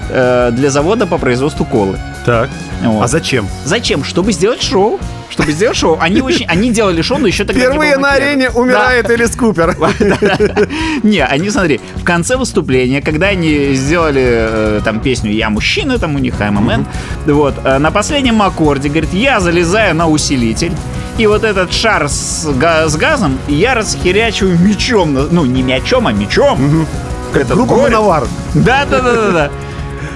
для 0.10 0.70
завода 0.70 1.08
по 1.08 1.18
производству 1.18 1.63
колы. 1.63 1.98
Так. 2.25 2.50
Вот. 2.84 3.01
А 3.01 3.08
зачем? 3.08 3.48
Зачем? 3.63 4.03
Чтобы 4.03 4.34
сделать 4.34 4.62
шоу. 4.62 5.00
Чтобы 5.31 5.51
сделать 5.53 5.77
шоу. 5.77 5.97
Они 6.00 6.21
очень, 6.21 6.45
они 6.45 6.71
делали 6.71 7.01
шоу, 7.01 7.17
но 7.17 7.27
еще 7.27 7.43
тогда 7.45 7.61
Впервые 7.61 7.97
на 7.97 8.11
арене 8.11 8.50
Да. 8.50 8.59
умирает 8.59 9.09
Элис 9.09 9.35
Купер. 9.35 9.75
Не, 11.03 11.23
они, 11.25 11.50
смотри, 11.50 11.79
в 11.95 12.03
конце 12.03 12.35
выступления, 12.38 13.01
когда 13.01 13.27
они 13.27 13.73
сделали 13.73 14.23
э, 14.25 14.81
там 14.83 15.00
песню 15.00 15.31
«Я 15.31 15.50
мужчина», 15.50 15.97
там 15.97 16.15
у 16.15 16.19
них 16.19 16.35
«I'm 16.39 16.57
a 16.57 16.61
man», 16.61 16.85
вот, 17.25 17.55
э, 17.63 17.77
на 17.77 17.91
последнем 17.91 18.41
аккорде, 18.41 18.89
говорит, 18.89 19.13
я 19.13 19.39
залезаю 19.39 19.95
на 19.95 20.07
усилитель, 20.07 20.73
и 21.17 21.27
вот 21.27 21.43
этот 21.43 21.73
шар 21.73 22.07
с, 22.09 22.47
с 22.88 22.95
газом 22.95 23.38
я 23.47 23.73
расхерячиваю 23.73 24.57
мечом, 24.59 25.27
ну, 25.31 25.45
не 25.45 25.63
мячом, 25.63 26.07
а 26.07 26.11
мечом. 26.13 26.85
Этот 27.33 27.55
Группа 27.55 27.75
горец. 27.75 27.91
Мановар. 27.91 28.23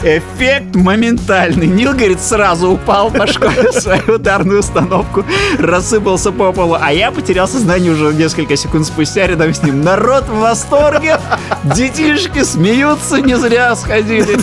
Эффект 0.03 0.75
моментальный. 0.75 1.67
Нил, 1.67 1.93
говорит, 1.93 2.21
сразу 2.21 2.71
упал 2.71 3.09
в 3.09 3.15
свою 3.71 4.15
ударную 4.15 4.59
установку, 4.59 5.25
рассыпался 5.59 6.31
по 6.31 6.51
полу, 6.51 6.77
а 6.79 6.91
я 6.91 7.11
потерял 7.11 7.47
сознание 7.47 7.91
уже 7.91 8.13
несколько 8.13 8.55
секунд 8.55 8.85
спустя 8.85 9.27
рядом 9.27 9.53
с 9.53 9.63
ним. 9.63 9.81
Народ 9.81 10.25
в 10.27 10.39
восторге, 10.39 11.19
детишки 11.73 12.43
смеются, 12.43 13.21
не 13.21 13.37
зря 13.37 13.75
сходили. 13.75 14.35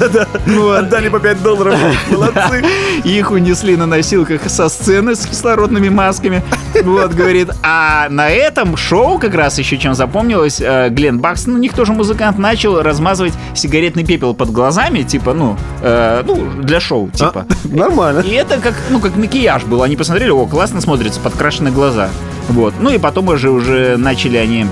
Отдали 0.78 1.08
по 1.08 1.18
5 1.18 1.42
долларов. 1.42 1.78
Молодцы. 2.10 2.64
Их 3.04 3.30
унесли 3.30 3.76
на 3.76 3.86
носилках 3.86 4.42
со 4.48 4.68
сцены 4.68 5.14
с 5.14 5.26
кислородными 5.26 5.88
масками. 5.88 6.42
Вот, 6.82 7.12
говорит, 7.12 7.50
а 7.62 8.08
на 8.08 8.30
этом 8.30 8.76
шоу 8.76 9.18
как 9.18 9.34
раз 9.34 9.58
еще 9.58 9.76
чем 9.76 9.94
запомнилось, 9.94 10.60
э, 10.60 10.88
Глен 10.90 11.18
Бакстон, 11.18 11.54
у 11.54 11.58
них 11.58 11.74
тоже 11.74 11.92
музыкант, 11.92 12.38
начал 12.38 12.80
размазывать 12.80 13.34
сигаретный 13.54 14.04
пепел 14.04 14.34
под 14.34 14.50
глазами, 14.50 15.02
типа, 15.02 15.34
ну, 15.34 15.56
э, 15.82 16.22
ну, 16.26 16.62
для 16.62 16.80
шоу, 16.80 17.10
типа. 17.10 17.46
Нормально. 17.64 18.20
И 18.20 18.30
это 18.30 18.58
как, 18.58 18.74
ну, 18.90 19.00
как 19.00 19.16
макияж 19.16 19.64
был. 19.64 19.82
Они 19.82 19.96
посмотрели, 19.96 20.30
о, 20.30 20.46
классно 20.46 20.80
смотрится, 20.80 21.20
подкрашены 21.20 21.70
глаза. 21.70 22.08
Вот. 22.48 22.74
Ну 22.80 22.90
и 22.90 22.98
потом 22.98 23.28
уже, 23.28 23.50
уже 23.50 23.96
начали 23.96 24.36
они 24.36 24.66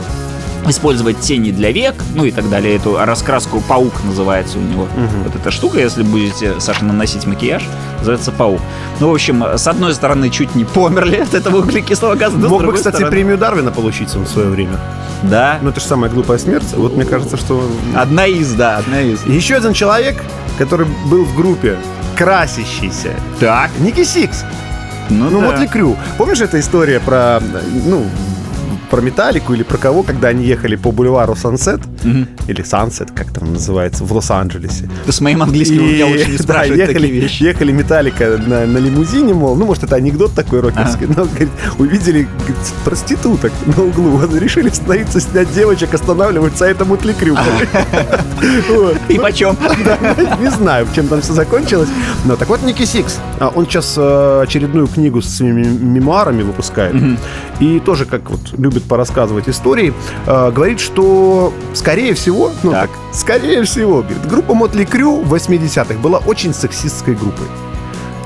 использовать 0.69 1.21
тени 1.21 1.51
для 1.51 1.73
век, 1.73 1.95
ну 2.15 2.25
и 2.25 2.31
так 2.31 2.49
далее. 2.51 2.77
Эту 2.77 2.97
раскраску 2.99 3.61
паук 3.61 4.05
называется 4.05 4.59
у 4.59 4.61
него. 4.63 4.87
Вот 5.25 5.35
эта 5.35 5.51
штука, 5.51 5.79
если 5.79 6.03
будете, 6.03 6.61
Саша, 6.61 6.85
наносить 6.85 7.27
макияж, 7.27 7.63
называется 7.99 8.31
паук. 8.33 8.61
Ну, 9.01 9.11
в 9.11 9.15
общем, 9.15 9.43
с 9.43 9.67
одной 9.67 9.95
стороны, 9.95 10.31
чуть 10.31 10.55
не 10.55 10.65
померли 10.65 11.17
от 11.17 11.35
этого 11.35 11.59
углекислого 11.59 12.15
газа, 12.15 12.37
Мог 12.37 12.65
бы, 12.65 12.73
кстати, 12.73 12.97
стороны- 12.97 13.11
премию 13.11 13.39
Дарвина 13.39 13.71
получить 13.71 14.15
он 14.17 14.25
в 14.25 14.29
свое 14.29 14.49
время. 14.49 14.79
Да. 15.23 15.59
Ну, 15.63 15.71
это 15.71 15.81
же 15.81 15.87
самая 15.87 16.11
глупая 16.11 16.39
смерть. 16.39 16.73
Вот 16.77 16.97
мне 16.97 17.05
кажется, 17.05 17.37
что... 17.37 17.63
Одна 17.97 18.27
из, 18.27 18.53
да, 18.55 18.79
одна 18.79 19.01
из. 19.03 19.25
Еще 19.27 19.55
один 19.57 19.73
человек, 19.73 20.23
который 20.59 20.87
был 21.07 21.25
в 21.25 21.35
группе, 21.37 21.77
красящийся. 22.17 23.11
Так. 23.39 23.71
Ники 23.81 24.05
Сикс. 24.05 24.45
Ну, 25.11 25.29
Ну, 25.29 25.41
да. 25.41 25.47
Mötley 25.47 25.67
Crüe. 25.67 25.97
Помнишь 26.19 26.41
эта 26.41 26.61
история 26.61 27.01
про, 27.01 27.41
ну, 27.85 28.07
про 28.91 29.01
Металлику 29.01 29.55
или 29.55 29.63
про 29.63 29.79
кого, 29.79 30.03
когда 30.03 30.29
они 30.29 30.45
ехали 30.45 30.77
по 30.77 30.91
бульвару 30.91 31.37
Сансет, 31.37 31.81
или 32.49 32.63
Сансет, 32.63 33.11
как 33.13 33.33
там 33.33 33.53
называется, 33.53 34.05
в 34.05 34.13
Лос-Анджелесе. 34.13 34.91
С 35.07 35.21
моим 35.21 35.43
английским 35.43 35.83
у 35.83 35.87
меня 35.87 36.07
лучше 36.07 36.31
не 36.31 36.37
да, 36.47 36.65
ехали, 36.65 36.95
такие 36.95 37.21
вещи. 37.21 37.43
ехали 37.43 37.73
Металлика 37.73 38.41
на, 38.47 38.67
на 38.67 38.79
лимузине, 38.79 39.33
мол, 39.35 39.55
ну, 39.57 39.67
может, 39.67 39.85
это 39.85 39.97
анекдот 39.97 40.33
такой 40.35 40.61
рокерский, 40.61 41.07
но, 41.07 41.25
говорит, 41.25 41.49
увидели 41.79 42.27
говорит, 42.39 42.57
проституток 42.85 43.53
на 43.67 43.85
углу, 43.85 44.11
вот, 44.19 44.35
решили 44.35 44.69
остановиться, 44.69 45.21
снять 45.21 45.53
девочек, 45.55 45.95
останавливаются, 45.95 46.65
а 46.65 46.69
это 46.69 46.85
Mötley 46.85 47.13
Crüe. 47.13 47.37
Вот. 48.71 48.97
И 49.09 49.19
почем? 49.19 49.57
Не 50.41 50.51
знаю, 50.51 50.87
чем 50.95 51.09
там 51.09 51.21
все 51.21 51.33
закончилось. 51.35 51.89
Но 52.25 52.37
так 52.37 52.49
вот 52.49 52.63
Ники 52.63 52.85
Сикс. 52.85 53.19
а, 53.39 53.49
Он 53.49 53.67
сейчас 53.67 53.95
э, 53.99 54.41
очередную 54.43 54.87
книгу 54.87 55.21
с 55.21 55.29
своими 55.29 55.67
мемуарами 55.67 56.43
выпускает. 56.43 56.95
И 57.61 57.81
тоже, 57.81 58.07
как 58.07 58.31
вот 58.31 58.59
любит 58.59 58.80
порассказывать 58.89 59.49
истории, 59.49 59.93
э, 60.27 60.51
говорит, 60.51 60.81
что 60.81 61.53
скорее 61.75 62.15
всего, 62.15 62.51
ну 62.63 62.73
Так. 62.73 62.91
так, 62.91 62.99
скорее 63.13 63.63
всего, 63.65 64.03
говорит, 64.03 64.27
группа 64.27 64.55
Мотли 64.55 64.85
Крю 64.85 65.21
в 65.23 65.35
80-х 65.35 65.95
была 66.01 66.19
очень 66.19 66.55
сексистской 66.55 67.15
группой. 67.15 67.47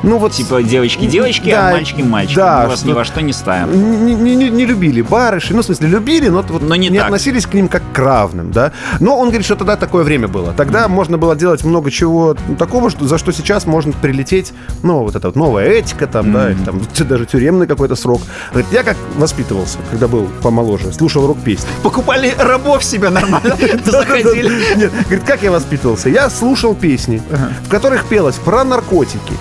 Ну 0.04 0.18
вот 0.18 0.32
Типа 0.32 0.62
девочки-девочки, 0.62 1.50
Да, 1.50 1.68
а 1.68 1.72
мальчики-мальчики. 1.72 2.36
да, 2.36 2.62
Мы 2.64 2.68
вас 2.70 2.78
что- 2.80 2.88
ни 2.88 2.92
во 2.92 3.04
что 3.04 3.22
не 3.22 3.32
ставим. 3.32 4.04
не, 4.06 4.14
не- 4.36 4.50
не- 4.50 4.64
любили 4.66 5.00
барыши, 5.02 5.54
ну, 5.54 5.62
в 5.62 5.64
смысле, 5.64 5.88
любили, 5.88 6.28
но, 6.28 6.42
вот 6.42 6.62
Но 6.62 6.74
не 6.76 6.88
не 6.88 6.98
так. 6.98 7.06
относились 7.06 7.46
к 7.46 7.54
ним 7.54 7.68
как 7.68 7.82
к 7.92 7.98
равным, 7.98 8.50
да. 8.52 8.72
Но 9.00 9.16
он 9.18 9.28
говорит, 9.28 9.44
что 9.44 9.56
тогда 9.56 9.76
такое 9.76 10.04
время 10.04 10.28
было. 10.28 10.52
Тогда 10.52 10.88
можно 10.88 11.16
было 11.18 11.34
делать 11.36 11.64
много 11.64 11.90
чего 11.90 12.36
такого, 12.58 12.90
что, 12.90 13.06
за 13.06 13.18
что 13.18 13.32
сейчас 13.32 13.66
может 13.66 13.94
прилететь, 13.96 14.52
ну, 14.82 15.00
вот 15.04 15.16
эта 15.16 15.28
вот 15.28 15.36
новая 15.36 15.68
этика, 15.70 16.06
там, 16.06 16.32
да, 16.32 16.50
или 16.50 16.58
там 16.64 16.80
даже 17.08 17.26
тюремный 17.26 17.66
какой-то 17.66 17.94
срок. 17.96 18.20
Говорит, 18.50 18.70
я 18.72 18.82
как 18.82 18.96
воспитывался, 19.16 19.78
когда 19.90 20.06
был 20.08 20.28
помоложе, 20.42 20.92
слушал 20.92 21.26
рок-песни. 21.26 21.68
Покупали 21.82 22.34
рабов 22.38 22.84
себе 22.84 23.08
нормально, 23.10 23.56
заходили. 23.84 24.50
Нет, 24.76 24.92
говорит, 25.04 25.24
как 25.24 25.42
я 25.42 25.50
воспитывался? 25.50 26.08
Я 26.08 26.28
слушал 26.30 26.74
песни, 26.74 27.22
в 27.64 27.68
которых 27.68 28.04
пелось 28.06 28.36
про 28.36 28.64
наркотики, 28.64 29.32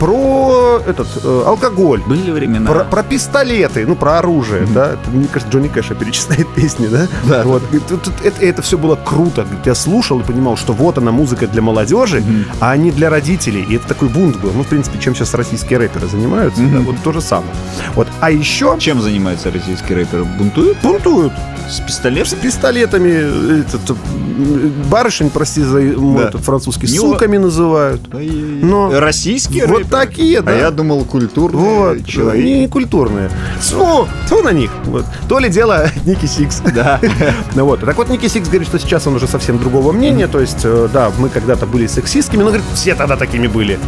про 0.00 0.80
этот 0.86 1.06
э, 1.22 1.42
алкоголь, 1.46 2.00
Были 2.06 2.30
времена. 2.30 2.70
про, 2.70 2.84
про 2.84 3.02
пистолеты, 3.02 3.86
ну, 3.86 3.94
про 3.94 4.18
оружие, 4.18 4.66
да. 4.74 4.92
Это, 4.94 5.10
Мне 5.10 5.26
кажется, 5.30 5.52
Джонни 5.52 5.68
Кэша 5.68 5.94
перечисляет 5.94 6.48
песни, 6.54 6.86
да? 6.88 7.06
Да. 7.28 7.42
Вот. 7.44 7.62
Тут- 7.88 8.02
тут 8.04 8.14
это, 8.22 8.62
все 8.62 8.78
было 8.78 8.96
круто. 8.96 9.46
Я 9.64 9.74
слушал 9.74 10.20
и 10.20 10.22
понимал, 10.22 10.56
что 10.56 10.72
вот 10.72 10.96
она 10.98 11.12
музыка 11.12 11.46
для 11.46 11.60
молодежи, 11.62 12.22
а 12.60 12.74
не 12.76 12.90
для 12.90 13.10
родителей. 13.10 13.62
И 13.68 13.76
это 13.76 13.86
такой 13.88 14.08
бунт 14.08 14.36
был. 14.40 14.50
Ну, 14.54 14.62
в 14.64 14.66
принципе, 14.68 14.98
чем 14.98 15.14
сейчас 15.14 15.34
российские 15.34 15.78
рэперы 15.78 16.08
занимаются, 16.08 16.62
да, 16.62 16.78
вот 16.80 16.96
то 17.04 17.12
же 17.12 17.20
самое. 17.20 17.52
Вот. 17.94 18.08
А 18.20 18.30
еще 18.30 18.76
Чем 18.78 19.02
занимаются 19.02 19.50
российские 19.52 19.98
рэперы? 19.98 20.24
Бунтуют? 20.24 20.78
бунтуют 20.82 21.32
С 21.68 21.76
с 21.76 21.80
пистолетом? 21.80 22.38
пистолетами, 22.40 23.10
э, 23.12 23.62
этот, 23.68 23.90
м, 23.90 24.72
барышень, 24.90 25.28
прости 25.30 25.62
за 25.62 25.80
мой 25.80 26.24
Да. 26.32 26.38
французский, 26.38 26.86
Не 26.86 26.98
суками 26.98 27.36
называют. 27.36 28.00
Но 28.12 28.98
Российские 28.98 29.66
вот? 29.66 29.82
Такие, 29.90 30.40
да. 30.42 30.52
А 30.52 30.54
я 30.54 30.70
думал, 30.70 31.04
культурные 31.04 31.60
Вот, 31.96 32.06
человек. 32.06 32.44
не 32.44 32.68
культурные. 32.68 33.30
Тьфу, 33.60 34.06
тьфу 34.26 34.42
на 34.42 34.52
них. 34.52 34.70
Вот. 34.84 35.04
То 35.28 35.38
ли 35.38 35.48
дело 35.48 35.88
Ники 36.06 36.26
Сикс. 36.26 36.60
Да. 36.74 37.00
Ну 37.54 37.64
вот. 37.64 37.80
Так 37.80 37.96
вот, 37.96 38.08
Ники 38.08 38.26
Сикс 38.28 38.48
говорит, 38.48 38.68
что 38.68 38.78
сейчас 38.78 39.06
он 39.06 39.16
уже 39.16 39.26
совсем 39.26 39.58
другого 39.58 39.92
мнения. 39.92 40.26
То 40.28 40.38
есть, 40.40 40.60
э, 40.64 40.88
да, 40.92 41.10
мы 41.18 41.28
когда-то 41.28 41.66
были 41.66 41.86
сексистскими, 41.86 42.40
но, 42.42 42.46
говорит, 42.48 42.64
все 42.74 42.94
тогда 42.94 43.16
такими 43.16 43.46
были. 43.48 43.78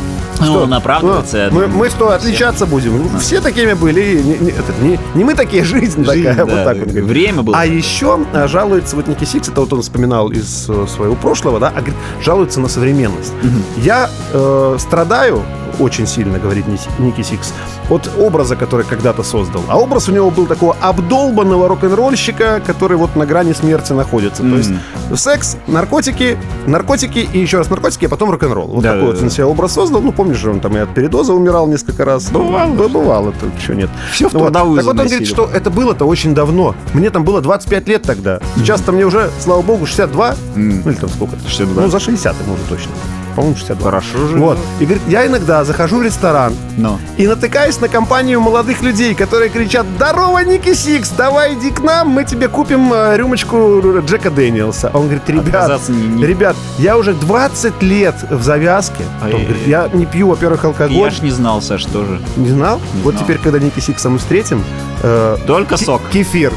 Ну, 0.40 0.44
Что? 0.46 0.62
он 0.64 0.74
оправдывается, 0.74 1.48
Ну, 1.52 1.60
мы, 1.60 1.66
мы 1.68 1.88
что, 1.90 2.10
отличаться 2.10 2.66
будем? 2.66 3.08
Все 3.18 3.40
такими 3.40 3.74
были. 3.74 4.20
Не, 4.22 4.38
не- 4.46 4.50
это 4.50 4.72
не- 4.80 4.98
не 5.14 5.24
мы 5.24 5.34
такие, 5.34 5.62
жизнь, 5.62 6.04
Жизнь, 6.04 6.24
такая. 6.26 6.34
да. 6.34 6.44
Вот 6.44 6.64
так 6.64 6.76
вот. 6.78 6.88
говорит. 6.88 7.04
Время 7.04 7.42
было. 7.42 7.56
А 7.58 7.64
еще 7.66 8.18
а, 8.32 8.48
жалуется 8.48 8.96
вот 8.96 9.06
Ники 9.06 9.24
Сикс, 9.24 9.48
это 9.48 9.60
вот 9.60 9.72
он 9.72 9.82
вспоминал 9.82 10.30
из 10.32 10.66
э, 10.68 10.86
своего 10.88 11.14
прошлого, 11.14 11.60
да, 11.60 11.68
а 11.68 11.76
говорит, 11.78 11.94
жалуется 12.20 12.60
на 12.60 12.68
современность. 12.68 13.32
Я 13.76 14.10
э, 14.32 14.76
страдаю 14.80 15.42
очень 15.80 16.06
сильно, 16.06 16.38
говорит 16.38 16.66
Ники- 16.98 17.22
Сикс, 17.22 17.52
от 17.90 18.08
образа, 18.18 18.56
который 18.56 18.84
когда-то 18.84 19.22
создал. 19.22 19.62
А 19.68 19.78
образ 19.78 20.08
у 20.08 20.12
него 20.12 20.30
был 20.30 20.46
такого 20.46 20.76
обдолбанного 20.80 21.68
рок-н-ролльщика, 21.68 22.60
который 22.66 22.96
вот 22.96 23.16
на 23.16 23.26
грани 23.26 23.52
смерти 23.52 23.92
находится. 23.92 24.42
То 24.42 24.56
есть 24.56 24.70
секс, 25.14 25.56
наркотики, 25.66 26.36
наркотики 26.66 27.18
и 27.32 27.38
еще 27.38 27.58
раз 27.58 27.70
наркотики, 27.70 28.06
а 28.06 28.08
потом 28.08 28.30
рок-н-ролл. 28.30 28.68
Вот 28.68 28.82
Да, 28.82 28.90
такой 28.92 29.00
да, 29.00 29.06
вот 29.08 29.16
да. 29.18 29.22
он 29.24 29.30
себе 29.30 29.44
образ 29.44 29.72
создал. 29.72 30.00
Ну, 30.02 30.12
помнишь 30.12 30.38
же, 30.38 30.50
он 30.50 30.60
там 30.60 30.76
и 30.76 30.80
от 30.80 30.92
передоза 30.94 31.32
умирал 31.34 31.66
несколько 31.66 32.04
раз. 32.04 32.30
Бывало. 32.30 32.66
Ну, 32.72 32.88
Бывало, 32.88 33.32
тут 33.40 33.50
еще 33.60 33.74
нет. 33.74 33.90
Всё 34.12 34.28
в 34.28 34.32
Ну 34.34 34.40
вот. 34.40 34.46
трудовую 34.46 34.76
Так 34.76 34.84
вот 34.86 34.98
он 35.00 35.06
говорит, 35.06 35.28
что 35.28 35.48
это 35.52 35.70
было-то 35.70 36.04
очень 36.04 36.34
давно. 36.34 36.74
Мне 36.94 37.10
там 37.10 37.24
было 37.24 37.40
25 37.40 37.88
лет 37.88 38.02
тогда. 38.02 38.40
Сейчас-то 38.56 38.92
мне 38.92 39.04
уже, 39.06 39.30
слава 39.40 39.62
богу, 39.62 39.86
62. 39.86 40.34
М. 40.56 40.82
Ну, 40.84 40.90
или 40.90 40.98
там 40.98 41.08
сколько? 41.08 41.36
62. 41.46 41.82
Ну, 41.82 41.88
за 41.88 42.00
60 42.00 42.34
ему 42.44 42.54
уже 42.54 42.62
точно. 42.68 42.90
По-моему, 43.32 43.56
62. 43.56 43.90
Хорошо 43.90 44.18
же. 44.28 44.36
Вот. 44.38 44.58
И 44.80 44.84
говорит, 44.84 45.02
я 45.08 45.26
иногда 45.26 45.64
захожу 45.64 45.98
в 45.98 46.02
ресторан 46.02 46.54
Но. 46.76 46.98
и 47.16 47.26
натыкаюсь 47.26 47.80
на 47.80 47.88
компанию 47.88 48.40
молодых 48.40 48.82
людей, 48.82 49.14
которые 49.14 49.50
кричат 49.50 49.86
«Здорово, 49.96 50.38
Ники 50.44 50.74
Сикс, 50.74 51.10
давай 51.10 51.54
иди 51.54 51.70
к 51.70 51.80
нам, 51.80 52.08
мы 52.08 52.24
тебе 52.24 52.48
купим 52.48 52.92
э, 52.92 53.16
рюмочку 53.16 54.00
Джека 54.06 54.30
Дэниелса». 54.30 54.90
А 54.92 54.98
Он 54.98 55.04
говорит, 55.04 55.28
ребят, 55.28 55.80
не- 55.88 56.06
не- 56.08 56.26
ребят, 56.26 56.56
я 56.78 56.96
уже 56.96 57.14
20 57.14 57.82
лет 57.82 58.14
в 58.30 58.42
завязке. 58.42 59.04
Он 59.20 59.26
Ай-яй-яй. 59.26 59.46
говорит, 59.46 59.66
я 59.66 59.88
не 59.92 60.06
пью, 60.06 60.28
во-первых, 60.28 60.64
алкоголь. 60.64 60.96
Я 60.96 61.10
ж 61.10 61.20
не 61.22 61.30
знал, 61.30 61.60
Саш, 61.62 61.84
тоже. 61.86 62.20
Не 62.36 62.48
знал? 62.50 62.80
Не 62.94 63.02
вот 63.02 63.14
знал. 63.14 63.24
теперь, 63.24 63.38
когда 63.38 63.58
Ники 63.58 63.80
Сикса 63.80 64.08
мы 64.10 64.18
встретим, 64.18 64.62
э, 65.02 65.36
Только 65.46 65.76
сок. 65.76 66.02
Кефир. 66.12 66.52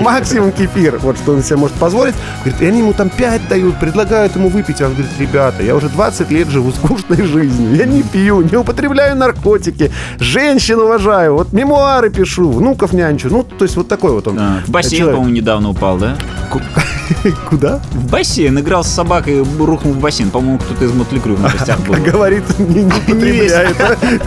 Максимум 0.00 0.52
кефир. 0.52 0.98
Вот 0.98 1.16
что 1.18 1.32
он 1.32 1.42
себе 1.42 1.56
может 1.56 1.76
позволить. 1.76 2.14
Говорит, 2.44 2.62
и 2.62 2.66
они 2.66 2.78
ему 2.80 2.92
там 2.92 3.10
5 3.10 3.48
дают, 3.48 3.78
предлагают 3.80 4.36
ему 4.36 4.48
выпить. 4.48 4.80
А 4.80 4.86
он 4.86 4.92
говорит, 4.92 5.10
ребята, 5.18 5.62
я 5.62 5.74
уже 5.74 5.88
20 5.88 6.30
лет 6.30 6.48
живу 6.48 6.70
скучной 6.70 7.24
жизнью. 7.26 7.74
Я 7.74 7.84
не 7.84 8.02
пью, 8.02 8.42
не 8.42 8.56
употребляю 8.56 9.16
наркотики. 9.16 9.90
Женщин 10.18 10.78
уважаю. 10.78 11.34
Вот 11.34 11.52
мемуары 11.52 12.10
пишу, 12.10 12.50
внуков 12.50 12.92
нянчу. 12.92 13.28
Ну, 13.28 13.42
то 13.42 13.64
есть 13.64 13.76
вот 13.76 13.88
такой 13.88 14.12
вот 14.12 14.28
он. 14.28 14.38
В 14.66 14.70
бассейн, 14.70 15.06
по-моему, 15.06 15.28
недавно 15.30 15.70
упал, 15.70 15.98
да? 15.98 16.16
Куда? 17.48 17.80
В 17.92 18.10
бассейн 18.10 18.58
играл 18.60 18.84
с 18.84 18.88
собакой, 18.88 19.42
рухнул 19.58 19.94
в 19.94 19.98
бассейн. 19.98 20.30
По-моему, 20.30 20.58
кто-то 20.58 20.84
из 20.84 20.92
Мотли 20.92 21.18
Крю 21.18 21.36
на 21.38 21.48
гостях 21.48 21.78
был. 21.80 21.94
Говорит, 21.94 22.44
не, 22.58 22.84
не 22.84 22.90
потребляет. 23.06 23.76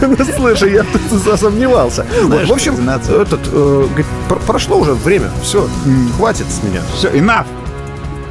Ну, 0.00 0.16
слушай, 0.36 0.72
я 0.72 0.82
тут 0.84 1.02
засомневался. 1.22 2.04
Знаешь, 2.24 2.48
В 2.48 2.52
общем, 2.52 2.88
этот, 2.88 3.40
э, 3.52 3.86
прошло 4.46 4.78
уже 4.78 4.94
время, 4.94 5.30
все, 5.42 5.68
хватит 6.16 6.46
с 6.50 6.62
меня. 6.62 6.80
Все, 6.96 7.08
enough. 7.10 7.46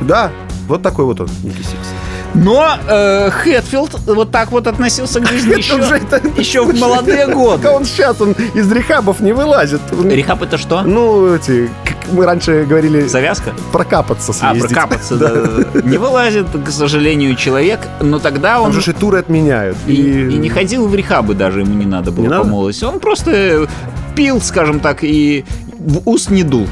Да, 0.01 0.31
вот 0.67 0.81
такой 0.81 1.05
вот 1.05 1.21
он, 1.21 1.29
Ники 1.43 1.57
Сикс. 1.61 1.87
Но 2.33 2.65
э, 2.87 3.29
Хэтфилд 3.29 3.99
вот 4.07 4.31
так 4.31 4.51
вот 4.51 4.65
относился 4.67 5.19
к 5.19 5.27
жизни 5.27 5.57
еще, 5.57 5.73
Он 5.75 5.83
же 5.83 5.95
это- 5.95 6.21
еще 6.39 6.63
в 6.63 6.73
молодые 6.79 7.27
годы. 7.27 7.67
он 7.69 7.83
сейчас, 7.83 8.21
он 8.21 8.31
из 8.53 8.71
рехабов 8.71 9.19
не 9.19 9.33
вылазит. 9.33 9.81
Рехаб 10.03 10.41
это 10.41 10.57
что? 10.57 10.81
Ну, 10.81 11.35
эти, 11.35 11.69
мы 12.11 12.25
раньше 12.25 12.65
говорили, 12.67 13.07
Завязка? 13.07 13.51
прокапаться 13.71 14.31
А, 14.31 14.51
съездить. 14.53 14.71
прокапаться, 14.73 15.15
да. 15.73 15.81
Не 15.83 15.97
вылазит, 15.97 16.47
к 16.65 16.69
сожалению, 16.69 17.35
человек, 17.35 17.79
но 18.01 18.19
тогда 18.19 18.55
Там 18.55 18.63
он 18.65 18.73
же 18.73 18.81
ж 18.81 18.89
и 18.89 18.93
туры 18.93 19.19
отменяют. 19.19 19.77
и, 19.87 19.93
и 19.93 20.37
не 20.37 20.49
ходил 20.49 20.87
в 20.87 20.95
рехабы 20.95 21.33
даже, 21.33 21.61
ему 21.61 21.73
не 21.73 21.85
надо 21.85 22.11
было 22.11 22.23
Не 22.23 22.29
по 22.29 22.35
надо? 22.37 22.47
молодости. 22.49 22.83
Он 22.83 22.99
просто 22.99 23.67
пил, 24.15 24.41
скажем 24.41 24.79
так, 24.79 25.03
и 25.03 25.45
в 25.79 26.01
уст 26.09 26.29
не 26.29 26.43
дул. 26.43 26.67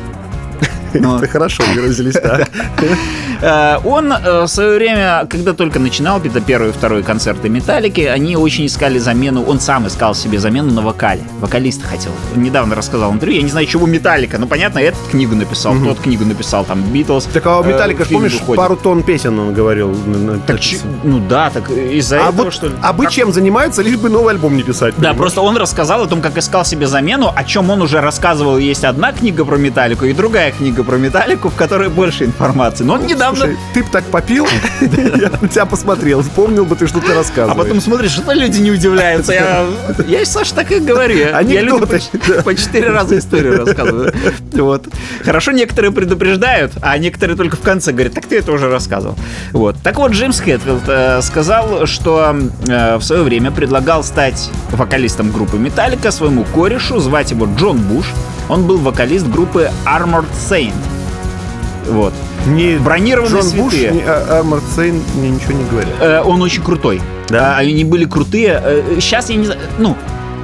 Но, 0.94 1.18
Это 1.24 1.28
хорошо 1.28 1.64
выразились, 1.76 2.16
да. 2.16 2.42
э, 3.42 3.88
он 3.88 4.12
э, 4.12 4.44
в 4.44 4.48
свое 4.48 4.76
время, 4.78 5.28
когда 5.30 5.54
только 5.54 5.80
начинал, 5.80 6.20
это 6.22 6.42
первый 6.42 6.70
и 6.70 6.72
второй 6.72 7.04
концерты 7.04 7.50
Металлики, 7.50 8.02
они 8.02 8.36
очень 8.36 8.66
искали 8.66 9.00
замену, 9.00 9.44
он 9.44 9.60
сам 9.60 9.88
искал 9.88 10.16
себе 10.16 10.40
замену 10.40 10.72
на 10.72 10.82
вокале. 10.82 11.22
Вокалиста 11.40 11.86
хотел. 11.86 12.12
Он 12.36 12.44
недавно 12.44 12.76
рассказал 12.76 13.12
интервью, 13.12 13.38
я 13.38 13.44
не 13.44 13.52
знаю, 13.52 13.66
чего 13.66 13.86
Металлика, 13.88 14.38
ну 14.38 14.48
понятно, 14.48 14.80
этот 14.80 15.02
книгу 15.10 15.36
написал, 15.36 15.76
тот 15.84 16.00
книгу 16.00 16.26
написал, 16.26 16.66
там, 16.66 16.82
Битлз. 16.82 17.26
Так 17.34 17.46
а 17.46 17.62
э, 17.64 17.68
Металлика, 17.68 18.06
помнишь, 18.06 18.40
пару 18.56 18.76
тонн 18.76 19.04
песен 19.04 19.38
он 19.40 19.54
говорил. 19.54 19.96
Так, 20.48 20.60
чи- 20.60 20.80
ну 21.04 21.20
да, 21.20 21.50
так 21.50 21.70
из-за 21.70 22.18
А 22.18 22.30
этого, 22.30 22.44
вот, 22.46 22.54
что 22.54 22.68
ли? 22.68 22.74
а 22.82 22.94
вы 22.94 23.08
чем 23.10 23.32
занимаются, 23.34 23.82
лишь 23.82 23.98
бы 23.98 24.10
новый 24.10 24.34
альбом 24.34 24.56
не 24.56 24.64
писать. 24.64 24.94
Да, 24.98 25.14
просто 25.14 25.42
он 25.42 25.58
рассказал 25.58 26.04
о 26.04 26.08
том, 26.08 26.22
как 26.22 26.38
искал 26.38 26.66
себе 26.66 26.88
замену, 26.88 27.32
о 27.36 27.44
чем 27.44 27.70
он 27.70 27.82
уже 27.82 28.02
рассказывал. 28.02 28.58
Есть 28.58 28.84
одна 28.84 29.12
книга 29.12 29.46
про 29.46 29.58
Металлику 29.58 30.06
и 30.06 30.14
другая 30.14 30.52
книга 30.52 30.79
про 30.84 30.98
Металлику, 30.98 31.50
в 31.50 31.56
которой 31.56 31.90
больше 31.90 32.26
информации. 32.26 32.84
Но 32.84 32.94
он 32.96 33.06
недавно... 33.06 33.40
Слушай, 33.46 33.58
ты 33.74 33.84
б 33.84 33.90
так 33.92 34.04
попил, 34.06 34.48
я 34.82 35.32
на 35.42 35.48
тебя 35.48 35.66
посмотрел, 35.66 36.22
вспомнил 36.22 36.66
бы 36.66 36.76
ты, 36.76 36.88
что 36.88 37.00
ты 37.00 37.12
А 37.12 37.16
рассказываешь. 37.16 37.58
потом 37.58 37.82
смотришь, 37.82 38.12
что 38.12 38.32
люди 38.34 38.60
не 38.60 38.72
удивляются. 38.72 39.34
Я, 39.34 39.66
я 40.08 40.26
Саша, 40.26 40.56
так 40.56 40.72
и 40.72 40.80
говорю. 40.80 41.18
Я, 41.18 41.42
людям 41.42 41.88
по 42.44 42.56
четыре 42.56 42.90
раза 42.90 43.18
историю 43.18 43.58
рассказываю. 43.66 44.14
Вот. 44.54 44.88
Хорошо, 45.24 45.52
некоторые 45.52 45.92
предупреждают, 45.92 46.74
а 46.82 46.98
некоторые 46.98 47.36
только 47.38 47.56
в 47.58 47.62
конце 47.62 47.92
говорят, 47.92 48.14
так 48.14 48.26
ты 48.26 48.38
это 48.40 48.52
уже 48.52 48.70
рассказывал. 48.70 49.16
Вот. 49.52 49.76
Так 49.84 49.98
вот, 49.98 50.12
Джеймс 50.12 50.40
Хэтфилд 50.40 50.84
э, 50.88 51.22
сказал, 51.22 51.86
что 51.86 52.36
э, 52.68 52.98
в 52.98 53.02
свое 53.04 53.24
время 53.24 53.52
предлагал 53.52 54.04
стать 54.04 54.50
вокалистом 54.72 55.32
группы 55.32 55.58
Металлика 55.58 56.12
своему 56.12 56.44
корешу, 56.44 57.00
звать 57.00 57.32
его 57.32 57.48
Джон 57.58 57.78
Буш. 57.78 58.06
Он 58.50 58.64
был 58.66 58.78
вокалист 58.78 59.28
группы 59.28 59.70
Armored 59.86 60.26
Saint. 60.50 60.74
Вот. 61.88 62.14
Не 62.48 62.78
Бронированные 62.78 63.42
Джон 63.42 63.52
Буш, 63.52 63.74
святые. 63.74 63.92
не 63.92 64.02
а- 64.02 64.40
Армор 64.40 64.62
Сейн 64.76 65.02
мне 65.16 65.30
ничего 65.30 65.54
не 65.54 65.64
говорят. 65.70 65.92
Э, 66.00 66.22
он 66.24 66.42
очень 66.42 66.64
крутой. 66.64 67.02
Да? 67.30 67.56
А, 67.56 67.60
Они 67.60 67.84
были 67.84 68.06
крутые. 68.06 68.62
Сейчас 69.00 69.30
я 69.30 69.36
не 69.36 69.46
знаю, 69.46 69.60
ну, 69.78 69.96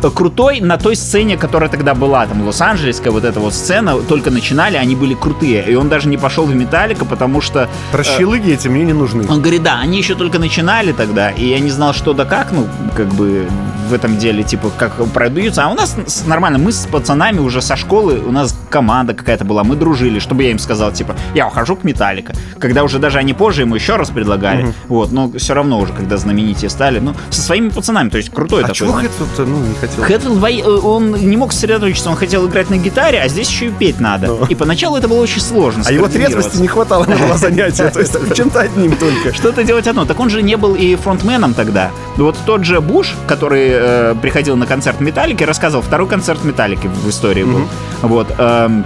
э, 0.03 0.09
крутой 0.13 0.59
на 0.59 0.77
той 0.77 0.95
сцене, 0.95 1.37
которая 1.37 1.69
тогда 1.69 1.93
была, 1.93 2.25
там, 2.27 2.45
Лос-Анджелесская 2.45 3.11
вот 3.11 3.23
эта 3.23 3.39
вот 3.39 3.53
сцена, 3.53 3.95
только 4.01 4.29
начинали, 4.29 4.75
они 4.75 4.95
были 4.95 5.13
крутые. 5.13 5.63
И 5.67 5.75
он 5.75 5.87
даже 5.89 6.09
не 6.09 6.17
пошел 6.17 6.45
в 6.45 6.53
Металлика, 6.55 7.05
потому 7.05 7.41
что 7.41 7.69
Про 7.91 8.03
щелыги 8.03 8.51
эти 8.51 8.67
мне 8.67 8.83
не 8.83 8.93
нужны. 8.93 9.25
он 9.29 9.39
говорит, 9.41 9.63
да, 9.63 9.79
они 9.79 9.97
еще 9.97 10.15
только 10.15 10.37
начинали 10.37 10.91
тогда, 10.91 11.29
и 11.31 11.47
я 11.47 11.59
не 11.59 11.71
знал, 11.71 11.93
что 11.93 12.13
да 12.13 12.25
как, 12.25 12.51
ну, 12.51 12.67
как 12.95 13.07
бы 13.07 13.47
в 13.85 13.93
этом 13.93 14.17
деле, 14.17 14.43
типа, 14.43 14.71
как 14.77 14.93
продаются. 15.13 15.63
А 15.65 15.69
у 15.69 15.73
нас 15.73 15.95
нормально, 16.25 16.59
мы 16.59 16.71
с 16.71 16.85
пацанами 16.87 17.39
уже 17.39 17.61
со 17.61 17.75
школы, 17.75 18.19
у 18.19 18.31
нас 18.31 18.55
команда 18.69 19.13
какая-то 19.13 19.45
была, 19.45 19.63
мы 19.63 19.75
дружили, 19.75 20.19
чтобы 20.19 20.43
я 20.43 20.51
им 20.51 20.59
сказал, 20.59 20.91
типа, 20.91 21.15
я 21.33 21.47
ухожу 21.47 21.75
к 21.75 21.83
Металлика. 21.83 22.33
Когда 22.59 22.83
уже 22.83 22.99
даже 22.99 23.17
они 23.19 23.33
позже 23.33 23.61
ему 23.61 23.75
еще 23.75 23.95
раз 23.95 24.09
предлагали, 24.09 24.73
вот, 24.87 25.11
но 25.11 25.31
все 25.37 25.53
равно 25.53 25.79
уже, 25.79 25.93
когда 25.93 26.17
знаменитее 26.17 26.69
стали, 26.69 26.99
ну, 26.99 27.13
со 27.29 27.41
своими 27.41 27.69
пацанами, 27.69 28.09
то 28.09 28.17
есть 28.17 28.31
крутой 28.31 28.63
А 28.63 28.67
такой. 28.67 28.75
чего. 28.75 28.93
Хэтфилд, 28.93 29.47
ну, 29.47 29.59
не 29.59 29.75
хотел? 29.75 30.03
Хэтфилд, 30.03 30.43
э, 30.43 30.87
он 30.87 31.11
не 31.11 31.37
мог 31.37 31.53
сосредоточиться, 31.53 32.09
он 32.09 32.15
хотел 32.15 32.47
играть 32.47 32.69
на 32.69 32.77
гитаре, 32.77 33.21
а 33.21 33.27
здесь 33.27 33.49
еще 33.49 33.67
и 33.67 33.71
петь 33.71 33.99
надо. 33.99 34.37
И 34.49 34.55
поначалу 34.55 34.97
это 34.97 35.07
было 35.07 35.21
очень 35.21 35.41
сложно. 35.41 35.83
А 35.85 35.91
его 35.91 36.07
трезвости 36.07 36.57
не 36.57 36.67
хватало 36.67 37.05
на 37.05 37.37
занятия, 37.37 37.89
то 37.89 37.99
есть 37.99 38.15
чем-то 38.35 38.61
одним 38.61 38.95
только. 38.95 39.33
Что-то 39.33 39.63
делать 39.63 39.87
одно. 39.87 40.05
Так 40.05 40.19
он 40.19 40.29
же 40.29 40.41
не 40.41 40.57
был 40.57 40.75
и 40.75 40.95
фронтменом 40.95 41.53
тогда. 41.53 41.91
Вот 42.17 42.35
тот 42.45 42.63
же 42.63 42.81
Буш, 42.81 43.15
который 43.27 43.74
э, 43.79 44.15
приходил 44.21 44.55
на 44.55 44.65
концерт 44.65 44.99
Металлики, 44.99 45.43
рассказывал, 45.43 45.83
второй 45.83 46.07
концерт 46.07 46.43
Металлики 46.43 46.87
в 46.87 47.09
истории 47.09 47.43
был. 47.43 47.67
Вот. 48.01 48.27
эм, 48.37 48.85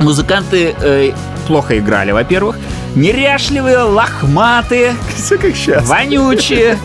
музыканты 0.00 0.74
э, 0.80 1.12
плохо 1.46 1.78
играли, 1.78 2.12
во-первых. 2.12 2.56
Неряшливые, 2.94 3.78
лохматые, 3.78 4.94
Все 5.16 5.38
как 5.38 5.54
сейчас. 5.56 5.88
вонючие. 5.88 6.76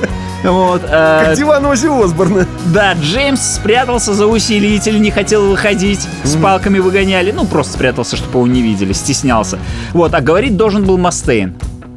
Вот, 0.44 0.82
э, 0.86 1.24
Как 1.26 1.36
диван 1.36 1.66
Ози 1.66 1.88
Осборна. 1.88 2.46
да, 2.68 2.94
Джеймс 2.94 3.42
спрятался 3.56 4.14
за 4.14 4.28
усилитель, 4.28 5.02
не 5.02 5.10
хотел 5.10 5.50
выходить, 5.50 6.08
с 6.24 6.36
палками 6.36 6.78
выгоняли. 6.80 7.32
Ну, 7.32 7.46
просто 7.46 7.74
спрятался, 7.74 8.16
чтобы 8.16 8.38
его 8.38 8.48
не 8.48 8.62
видели, 8.62 8.94
стеснялся. 8.94 9.58
Вот, 9.94 10.14
а 10.14 10.22
говорить 10.22 10.56
должен 10.56 10.86
был 10.86 10.98
Мастейн. 11.00 11.56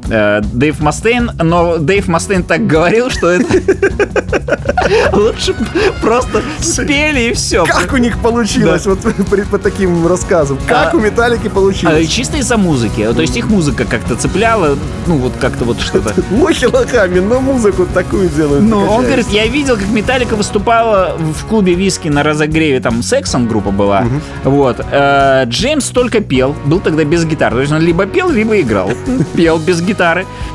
Э, 0.09 0.41
Дэйв 0.41 0.79
Мастейн, 0.79 1.31
но 1.41 1.77
Дэйв 1.77 2.07
Мастейн 2.07 2.43
так 2.43 2.65
говорил, 2.67 3.09
что 3.09 3.29
это 3.29 3.45
лучше 5.13 5.55
просто 6.01 6.41
спели 6.59 7.29
и 7.29 7.33
все. 7.33 7.65
Как 7.65 7.93
у 7.93 7.97
них 7.97 8.17
получилось, 8.19 8.85
вот 8.85 8.99
по 9.51 9.57
таким 9.57 10.07
рассказам? 10.07 10.57
Как 10.67 10.93
А- 10.93 10.97
у 10.97 10.99
Металлики 10.99 11.47
А, 11.47 11.49
получилось? 11.49 12.07
Чисто 12.09 12.37
из-за 12.37 12.57
музыки. 12.57 13.07
То 13.13 13.21
есть 13.21 13.37
их 13.37 13.47
музыка 13.47 13.85
как-то 13.85 14.15
цепляла, 14.15 14.77
ну 15.07 15.17
вот 15.17 15.33
как-то 15.39 15.65
вот 15.65 15.79
что-то. 15.79 16.13
Лохи 16.31 16.65
лохами, 16.65 17.19
но 17.19 17.39
музыку 17.39 17.85
такую 17.93 18.29
делают. 18.29 18.63
Ну, 18.63 18.79
он 18.79 19.05
говорит, 19.05 19.27
я 19.29 19.45
видел, 19.47 19.77
как 19.77 19.87
Металлика 19.89 20.35
выступала 20.35 21.15
в 21.17 21.45
клубе 21.45 21.73
виски 21.73 22.07
на 22.09 22.23
разогреве, 22.23 22.79
там 22.79 23.03
Сексон 23.03 23.47
группа 23.47 23.71
была. 23.71 24.05
Вот. 24.43 24.83
Э, 24.91 25.43
Джеймс 25.45 25.89
только 25.89 26.21
пел, 26.21 26.55
был 26.65 26.79
тогда 26.79 27.03
без 27.03 27.23
гитары. 27.25 27.55
То 27.55 27.61
есть 27.61 27.71
он 27.73 27.81
либо 27.81 28.05
пел, 28.05 28.29
либо 28.29 28.59
играл. 28.59 28.91
Пел 29.35 29.57
без 29.59 29.81
гитары. 29.81 29.90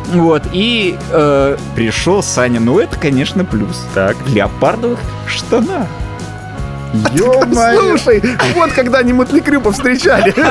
Вот. 0.09 0.43
И 0.53 0.97
э, 1.11 1.57
пришел 1.75 2.23
Саня. 2.23 2.61
Ну, 2.61 2.79
это, 2.79 2.97
конечно, 2.97 3.45
плюс. 3.45 3.85
Так. 3.95 4.17
В 4.17 4.35
леопардовых 4.35 4.99
штанах. 5.27 5.87
Ё-моё. 7.13 7.97
Слушай, 7.97 8.23
вот 8.55 8.73
когда 8.73 8.99
они 8.99 9.13
Мотли 9.13 9.41
Крю 9.41 9.61
повстречали. 9.61 10.35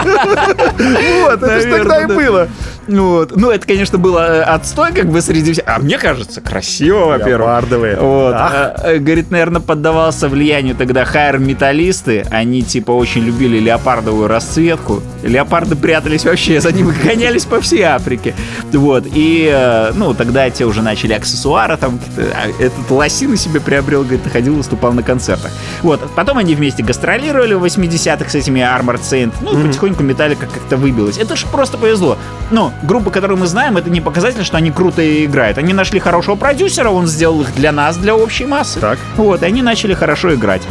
Вот, 1.25 1.41
это 1.41 1.59
ж 1.59 1.63
Наверно, 1.63 1.77
тогда 1.77 2.01
и 2.01 2.05
было. 2.05 2.47
Вот. 2.87 3.35
Ну, 3.35 3.49
это, 3.49 3.65
конечно, 3.65 3.97
было 3.97 4.19
э, 4.19 4.41
отстой, 4.41 4.91
как 4.93 5.07
бы 5.07 5.21
среди 5.21 5.53
всех. 5.53 5.65
А 5.67 5.79
мне 5.79 5.97
кажется, 5.97 6.41
красиво, 6.41 7.05
во-первых. 7.05 7.47
Леопардовые. 7.47 7.97
Вот. 7.97 8.33
Ах. 8.35 8.51
А, 8.53 8.81
э, 8.83 8.97
говорит, 8.97 9.31
наверное, 9.31 9.61
поддавался 9.61 10.29
влиянию 10.29 10.75
тогда 10.75 11.05
хайр-металлисты. 11.05 12.25
Они, 12.29 12.61
типа, 12.61 12.91
очень 12.91 13.23
любили 13.23 13.59
леопардовую 13.59 14.27
расцветку. 14.27 15.01
Леопарды 15.23 15.75
прятались 15.75 16.25
вообще, 16.25 16.61
за 16.61 16.71
ними 16.71 16.93
гонялись 17.03 17.45
по 17.45 17.59
всей 17.59 17.81
Африке. 17.83 18.35
Вот. 18.71 19.05
И, 19.13 19.49
э, 19.51 19.91
ну, 19.95 20.13
тогда 20.13 20.49
те 20.49 20.65
уже 20.65 20.81
начали 20.81 21.13
аксессуары, 21.13 21.77
там, 21.77 21.99
а 22.17 22.47
этот 22.61 22.89
лосины 22.89 23.37
себе 23.37 23.59
приобрел, 23.59 24.03
говорит, 24.03 24.21
ходил, 24.31 24.55
выступал 24.55 24.93
на 24.93 25.03
концертах. 25.03 25.51
Вот. 25.81 26.01
Потом 26.15 26.37
они 26.37 26.55
вместе 26.55 26.83
гастролировали 26.83 27.53
в 27.55 27.63
80-х 27.63 28.29
с 28.29 28.35
этими 28.35 28.59
Armored 28.59 29.01
Saint. 29.01 29.33
Ну, 29.41 29.59
и 29.59 29.67
потихоньку 29.67 30.03
Металлика 30.03 30.45
как-то 30.45 30.77
выбилась. 30.77 31.17
Это 31.17 31.35
же 31.35 31.47
просто 31.47 31.77
повезло. 31.77 32.17
Ну, 32.51 32.71
группа, 32.83 33.11
которую 33.11 33.37
мы 33.39 33.47
знаем, 33.47 33.77
это 33.77 33.89
не 33.89 34.01
показатель, 34.01 34.43
что 34.43 34.57
они 34.57 34.71
круто 34.71 35.25
играют. 35.25 35.57
Они 35.57 35.73
нашли 35.73 35.99
хорошего 35.99 36.35
продюсера, 36.35 36.89
он 36.89 37.07
сделал 37.07 37.41
их 37.41 37.53
для 37.55 37.71
нас, 37.71 37.97
для 37.97 38.15
общей 38.15 38.45
массы. 38.45 38.79
Так. 38.79 38.99
Вот, 39.17 39.43
и 39.43 39.45
они 39.45 39.61
начали 39.61 39.93
хорошо 39.93 40.33
играть. 40.33 40.61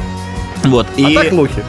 Вот, 0.64 0.86
А 0.96 1.00
и... 1.00 1.14
так 1.14 1.32
лохи. 1.32 1.62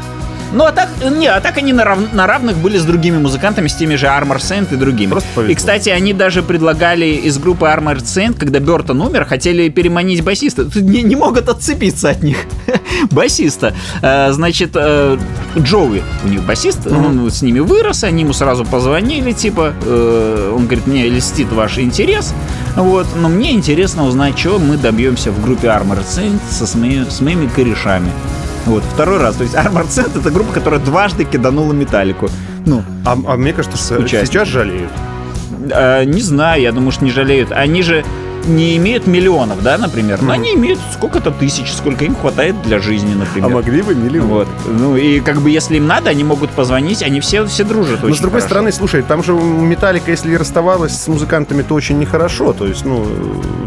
Ну, 0.55 0.63
а 0.63 0.71
так, 0.71 0.87
не, 1.11 1.27
а 1.27 1.41
так 1.41 1.57
они 1.57 1.73
на, 1.73 1.83
рав- 1.83 2.13
на 2.13 2.27
равных 2.27 2.55
были 2.57 2.77
с 2.77 2.83
другими 2.85 3.17
музыкантами, 3.17 3.67
с 3.67 3.75
теми 3.75 3.95
же 3.95 4.05
Armor 4.05 4.37
Saint 4.37 4.73
и 4.73 4.77
другими. 4.77 5.11
Просто 5.11 5.29
повезло. 5.35 5.51
И, 5.51 5.55
кстати, 5.55 5.89
они 5.89 6.13
даже 6.13 6.41
предлагали 6.43 7.05
из 7.07 7.37
группы 7.37 7.65
Armor 7.65 7.97
Saint, 7.97 8.37
когда 8.39 8.59
Бертон 8.59 9.01
умер, 9.01 9.25
хотели 9.25 9.67
переманить 9.69 10.23
басиста. 10.23 10.65
Не, 10.75 11.03
не 11.03 11.15
могут 11.17 11.49
отцепиться 11.49 12.09
от 12.11 12.23
них. 12.23 12.37
Басиста. 13.11 13.73
Э, 14.01 14.31
значит, 14.31 14.71
э, 14.75 15.17
Джоуи 15.57 16.01
у 16.23 16.27
них 16.29 16.43
басист, 16.43 16.87
он 16.87 17.29
с 17.29 17.41
ними 17.41 17.59
вырос, 17.59 18.03
они 18.03 18.23
ему 18.23 18.33
сразу 18.33 18.63
позвонили, 18.65 19.33
типа, 19.33 19.73
э, 19.85 20.53
он 20.55 20.63
говорит, 20.65 20.87
мне 20.87 21.07
льстит 21.09 21.51
ваш 21.51 21.77
интерес, 21.79 22.33
вот, 22.75 23.07
но 23.19 23.27
мне 23.29 23.51
интересно 23.51 24.05
узнать, 24.05 24.35
чего 24.37 24.57
мы 24.59 24.77
добьемся 24.77 25.31
в 25.31 25.41
группе 25.43 25.67
Armor 25.67 25.99
Saint 26.05 26.39
со, 26.49 26.65
с, 26.65 26.75
мои- 26.75 27.03
с 27.09 27.19
моими 27.21 27.47
корешами. 27.47 28.09
Вот, 28.65 28.83
второй 28.83 29.19
раз. 29.19 29.35
То 29.35 29.43
есть 29.43 29.55
Armored 29.55 29.87
Saint 29.87 30.17
это 30.19 30.31
группа, 30.31 30.51
которая 30.53 30.79
дважды 30.79 31.23
киданула 31.23 31.73
металлику. 31.73 32.29
Ну, 32.65 32.83
А, 33.05 33.13
а 33.27 33.37
мне 33.37 33.53
кажется, 33.53 33.77
сейчас 33.77 34.47
жалеют. 34.47 34.91
Э, 35.69 36.03
не 36.03 36.21
знаю, 36.21 36.61
я 36.61 36.71
думаю, 36.71 36.91
что 36.91 37.05
не 37.05 37.11
жалеют. 37.11 37.51
Они 37.51 37.83
же 37.83 38.03
не 38.47 38.77
имеют 38.77 39.07
миллионов, 39.07 39.61
да, 39.63 39.77
например, 39.77 40.21
но 40.21 40.31
они 40.33 40.53
имеют 40.55 40.79
сколько-то 40.93 41.31
тысяч, 41.31 41.71
сколько 41.73 42.05
им 42.05 42.15
хватает 42.15 42.55
для 42.63 42.79
жизни, 42.79 43.13
например. 43.13 43.49
А 43.51 43.53
могли 43.53 43.81
бы 43.81 43.95
миллион. 43.95 44.27
Вот. 44.27 44.47
Ну 44.65 44.95
и 44.95 45.19
как 45.19 45.41
бы 45.41 45.49
если 45.49 45.77
им 45.77 45.87
надо, 45.87 46.09
они 46.09 46.23
могут 46.23 46.49
позвонить, 46.51 47.01
они 47.03 47.19
все, 47.19 47.45
все 47.45 47.63
дружат 47.63 48.03
Но 48.03 48.13
с 48.13 48.19
другой 48.19 48.39
хорошо. 48.41 48.47
стороны, 48.47 48.71
слушай, 48.71 49.01
там 49.01 49.23
же 49.23 49.33
Металлика, 49.33 50.11
если 50.11 50.31
и 50.33 50.37
расставалась 50.37 50.93
с 50.99 51.07
музыкантами, 51.07 51.61
то 51.61 51.73
очень 51.75 51.97
нехорошо. 51.99 52.53
То 52.53 52.65
есть, 52.67 52.85
ну, 52.85 53.05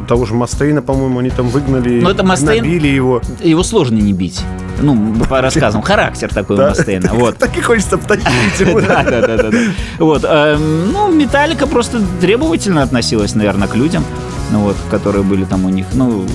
того 0.08 0.24
же 0.26 0.34
Мастейна, 0.34 0.82
по-моему, 0.82 1.18
они 1.20 1.30
там 1.30 1.48
выгнали, 1.48 2.00
Ну, 2.00 2.08
это 2.10 2.22
Мастейн- 2.22 2.58
набили 2.62 2.88
его. 2.88 3.20
Его 3.42 3.62
сложно 3.62 3.96
не 3.96 4.12
бить. 4.12 4.40
Ну, 4.80 5.14
по 5.28 5.40
рассказам, 5.42 5.82
характер 5.82 6.30
такой 6.32 6.56
у. 6.56 6.60
Мастейна. 6.60 7.10
Вот. 7.12 7.36
Так 7.38 7.56
и 7.56 7.60
хочется 7.60 7.98
потащить 7.98 8.28
его. 8.60 8.80
Да, 8.80 9.02
да, 9.02 9.20
да, 9.26 9.36
да, 9.36 9.50
да. 9.50 9.58
Вот, 9.98 10.24
эм, 10.24 10.92
ну, 10.92 11.12
Металлика 11.12 11.66
просто 11.66 12.00
требовательно 12.20 12.82
относилась, 12.82 13.34
наверное, 13.34 13.66
к 13.68 13.74
людям, 13.74 14.04
ну, 14.50 14.60
вот, 14.60 14.76
которые 14.90 15.22
были 15.22 15.44
там 15.44 15.64
у 15.64 15.68
них. 15.68 15.86
Ну, 15.94 16.26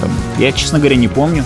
там, 0.00 0.10
я, 0.38 0.52
честно 0.52 0.78
говоря, 0.78 0.96
не 0.96 1.08
помню, 1.08 1.44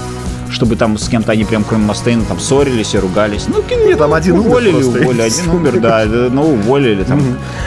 чтобы 0.50 0.76
там 0.76 0.98
с 0.98 1.08
кем-то 1.08 1.32
они 1.32 1.44
прям 1.44 1.64
кроме 1.64 1.86
Мастейна 1.86 2.24
там 2.24 2.38
ссорились 2.38 2.94
и 2.94 2.98
ругались. 2.98 3.46
Ну, 3.48 3.62
кино, 3.62 3.84
Нет, 3.86 3.98
там 3.98 4.14
один 4.14 4.38
умер 4.38 4.46
уволили, 4.46 4.80
и 4.80 4.84
уволили, 4.84 5.22
один 5.22 5.50
умер, 5.50 5.80
да, 5.80 6.04
ну, 6.06 6.54
уволили 6.54 7.04
там. 7.04 7.20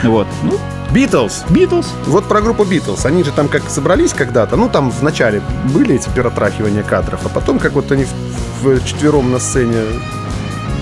Вот, 0.04 0.26
ну, 0.42 0.58
Битлз. 0.90 1.44
Битлз. 1.50 1.86
Вот 2.06 2.26
про 2.26 2.40
группу 2.40 2.64
Битлз. 2.64 3.04
Они 3.04 3.22
же 3.22 3.30
там 3.30 3.48
как 3.48 3.68
собрались 3.68 4.14
когда-то. 4.14 4.56
Ну, 4.56 4.68
там 4.68 4.90
вначале 4.90 5.42
были 5.74 5.96
эти 5.96 6.08
перетрахивания 6.08 6.82
кадров, 6.82 7.20
а 7.24 7.28
потом 7.28 7.58
как 7.58 7.72
вот 7.72 7.92
они 7.92 8.04
в, 8.04 8.62
в 8.62 8.86
четвером 8.86 9.30
на 9.30 9.38
сцене. 9.38 9.76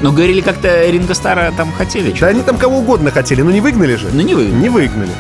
Ну, 0.03 0.13
говорили, 0.13 0.43
как-то 0.43 0.89
Ринго 0.89 1.15
Стара 1.15 1.53
там 1.57 1.73
хотели. 1.73 2.15
Да 2.21 2.29
они 2.29 2.43
там 2.43 2.57
кого 2.57 2.79
угодно 2.79 3.11
хотели, 3.11 3.43
но 3.43 3.51
не 3.51 3.61
выгнали 3.61 3.97
же. 3.97 4.09
Ну, 4.13 4.21
не 4.21 4.35
вы. 4.35 4.45
Не 4.45 4.69
выгнали. 4.69 5.11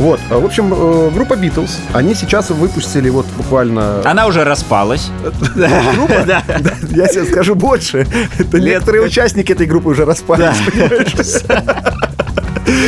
Вот, 0.00 0.18
а, 0.30 0.38
в 0.38 0.44
общем, 0.46 0.72
э, 0.74 1.10
группа 1.12 1.36
Битлз, 1.36 1.78
они 1.92 2.14
сейчас 2.14 2.48
выпустили 2.48 3.10
вот 3.10 3.26
буквально... 3.36 4.00
Она 4.02 4.26
уже 4.26 4.44
распалась. 4.44 5.10
Группа? 5.94 6.24
Да. 6.26 6.42
Да, 6.58 6.72
я 6.88 7.06
тебе 7.06 7.26
скажу 7.26 7.54
больше. 7.54 8.06
Некоторые 8.50 9.04
участники 9.04 9.52
этой 9.52 9.66
группы 9.66 9.90
уже 9.90 10.06
распались? 10.06 10.56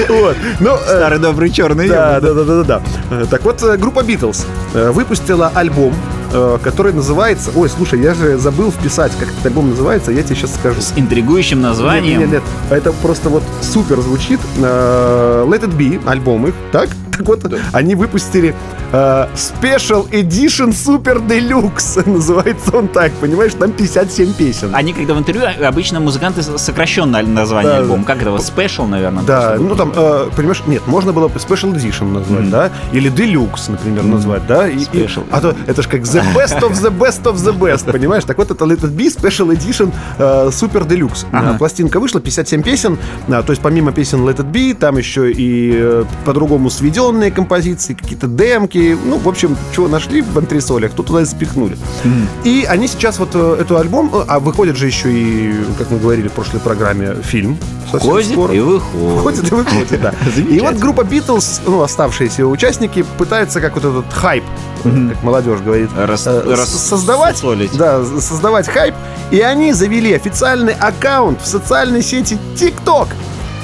Вот. 0.08 0.36
Ну, 0.60 0.74
э, 0.74 0.78
Старый 0.86 1.18
добрый 1.18 1.50
черный 1.50 1.86
да, 1.86 2.18
да, 2.18 2.32
да, 2.32 2.44
да, 2.44 2.62
да, 2.62 2.62
да. 2.62 2.82
Э, 3.10 3.26
Так 3.30 3.44
вот, 3.44 3.62
группа 3.78 4.02
Битлз 4.02 4.46
выпустила 4.72 5.52
альбом, 5.54 5.92
который 6.64 6.94
называется... 6.94 7.50
Ой, 7.54 7.68
слушай, 7.68 8.00
я 8.00 8.14
же 8.14 8.38
забыл 8.38 8.70
вписать, 8.72 9.12
как 9.20 9.28
этот 9.28 9.44
альбом 9.44 9.68
называется, 9.68 10.12
я 10.12 10.22
тебе 10.22 10.36
сейчас 10.36 10.54
скажу. 10.54 10.80
С 10.80 10.94
интригующим 10.96 11.60
названием. 11.60 12.20
Нет, 12.20 12.30
нет, 12.30 12.42
нет, 12.70 12.72
это 12.78 12.92
просто 12.92 13.28
вот 13.28 13.42
супер 13.60 14.00
звучит. 14.00 14.40
Let 14.58 15.60
It 15.60 15.76
Be, 15.76 16.00
альбом 16.08 16.46
их, 16.46 16.54
так? 16.70 16.88
Так 17.12 17.26
вот, 17.26 17.40
они 17.72 17.94
выпустили 17.94 18.54
э, 18.92 19.26
Special 19.34 20.08
Edition 20.10 20.70
Super 20.70 21.26
Deluxe. 21.26 22.02
Называется 22.08 22.76
он 22.76 22.88
так, 22.88 23.12
понимаешь? 23.14 23.52
Там 23.54 23.72
57 23.72 24.32
песен. 24.34 24.70
Они, 24.74 24.92
когда 24.92 25.14
в 25.14 25.18
интервью, 25.18 25.44
обычно 25.66 26.00
музыканты 26.00 26.42
сокращенно 26.42 27.22
название 27.22 27.72
Да, 27.72 27.78
альбома. 27.78 28.04
Как 28.04 28.22
это? 28.22 28.30
вот, 28.30 28.40
Special, 28.40 28.86
наверное. 28.86 29.22
Да, 29.24 29.56
ну 29.58 29.74
там, 29.76 29.92
э, 29.94 30.28
понимаешь, 30.36 30.62
нет, 30.66 30.82
можно 30.86 31.12
было 31.12 31.28
бы 31.28 31.38
Special 31.38 31.74
Edition 31.74 32.12
назвать, 32.12 32.50
да, 32.50 32.70
или 32.92 33.10
Deluxe, 33.10 33.70
например, 33.70 34.04
назвать, 34.04 34.46
да, 34.46 34.68
и, 34.68 34.78
и- 34.78 34.84
Special. 34.84 35.24
а 35.30 35.40
то 35.40 35.54
это 35.66 35.82
же 35.82 35.88
как 35.88 36.02
The 36.02 36.22
Best 36.34 36.60
of 36.60 36.72
the 36.72 36.90
Best 36.96 37.22
of 37.24 37.34
the 37.36 37.56
Best, 37.58 37.90
понимаешь? 37.92 38.24
Так 38.24 38.38
вот 38.38 38.50
это 38.50 38.64
Let 38.64 38.80
It 38.80 38.94
Be 38.96 39.06
Special 39.14 39.48
Edition 39.56 39.92
э, 40.18 40.48
Super 40.50 40.86
Deluxe. 40.86 41.26
Ага. 41.32 41.54
Э, 41.54 41.58
Пластинка 41.58 42.00
вышла, 42.00 42.20
57 42.20 42.62
песен, 42.62 42.98
а, 43.28 43.42
то 43.42 43.52
есть 43.52 43.62
помимо 43.62 43.92
песен 43.92 44.20
Let 44.28 44.36
It 44.38 44.50
Be, 44.52 44.74
там 44.74 44.96
еще 44.98 45.30
и 45.30 45.72
э, 45.74 46.04
по-другому 46.24 46.70
сведенные 46.70 47.30
композиции, 47.30 47.94
какие-то 47.94 48.26
демки, 48.26 48.81
ну, 49.04 49.18
в 49.18 49.28
общем, 49.28 49.56
чего 49.74 49.88
нашли 49.88 50.22
в 50.22 50.36
антресолях, 50.38 50.92
то 50.92 51.02
туда 51.02 51.22
и 51.22 51.24
запихнули. 51.24 51.76
И 52.44 52.66
они 52.68 52.86
сейчас 52.88 53.18
вот 53.18 53.30
э, 53.34 53.56
эту 53.60 53.76
альбом, 53.78 54.10
э, 54.14 54.24
а 54.28 54.38
выходит 54.40 54.76
же 54.76 54.86
еще 54.86 55.12
и, 55.12 55.54
как 55.78 55.90
мы 55.90 55.98
говорили 55.98 56.28
в 56.28 56.32
прошлой 56.32 56.60
программе, 56.60 57.14
фильм. 57.22 57.56
совсем 57.90 58.10
Ходит 58.10 58.32
скоро. 58.32 58.52
и 58.54 58.60
выходит. 58.60 58.92
Выходит 59.14 59.52
и 59.52 59.54
выходит, 59.54 60.00
да. 60.00 60.14
И 60.50 60.60
вот 60.60 60.74
группа 60.76 61.04
Битлз, 61.04 61.60
ну, 61.66 61.82
оставшиеся 61.82 62.46
участники, 62.46 63.04
пытаются 63.18 63.60
как 63.60 63.74
вот 63.74 63.84
этот 63.84 64.12
хайп, 64.12 64.44
как 64.82 65.22
молодежь 65.22 65.60
говорит, 65.60 65.90
Рас- 65.96 66.26
э, 66.26 66.56
создавать, 66.66 67.38
солить. 67.38 67.76
да, 67.76 68.04
создавать 68.04 68.68
хайп. 68.68 68.94
И 69.30 69.40
они 69.40 69.72
завели 69.72 70.12
официальный 70.12 70.74
аккаунт 70.74 71.40
в 71.40 71.46
социальной 71.46 72.02
сети 72.02 72.38
TikTok. 72.56 73.08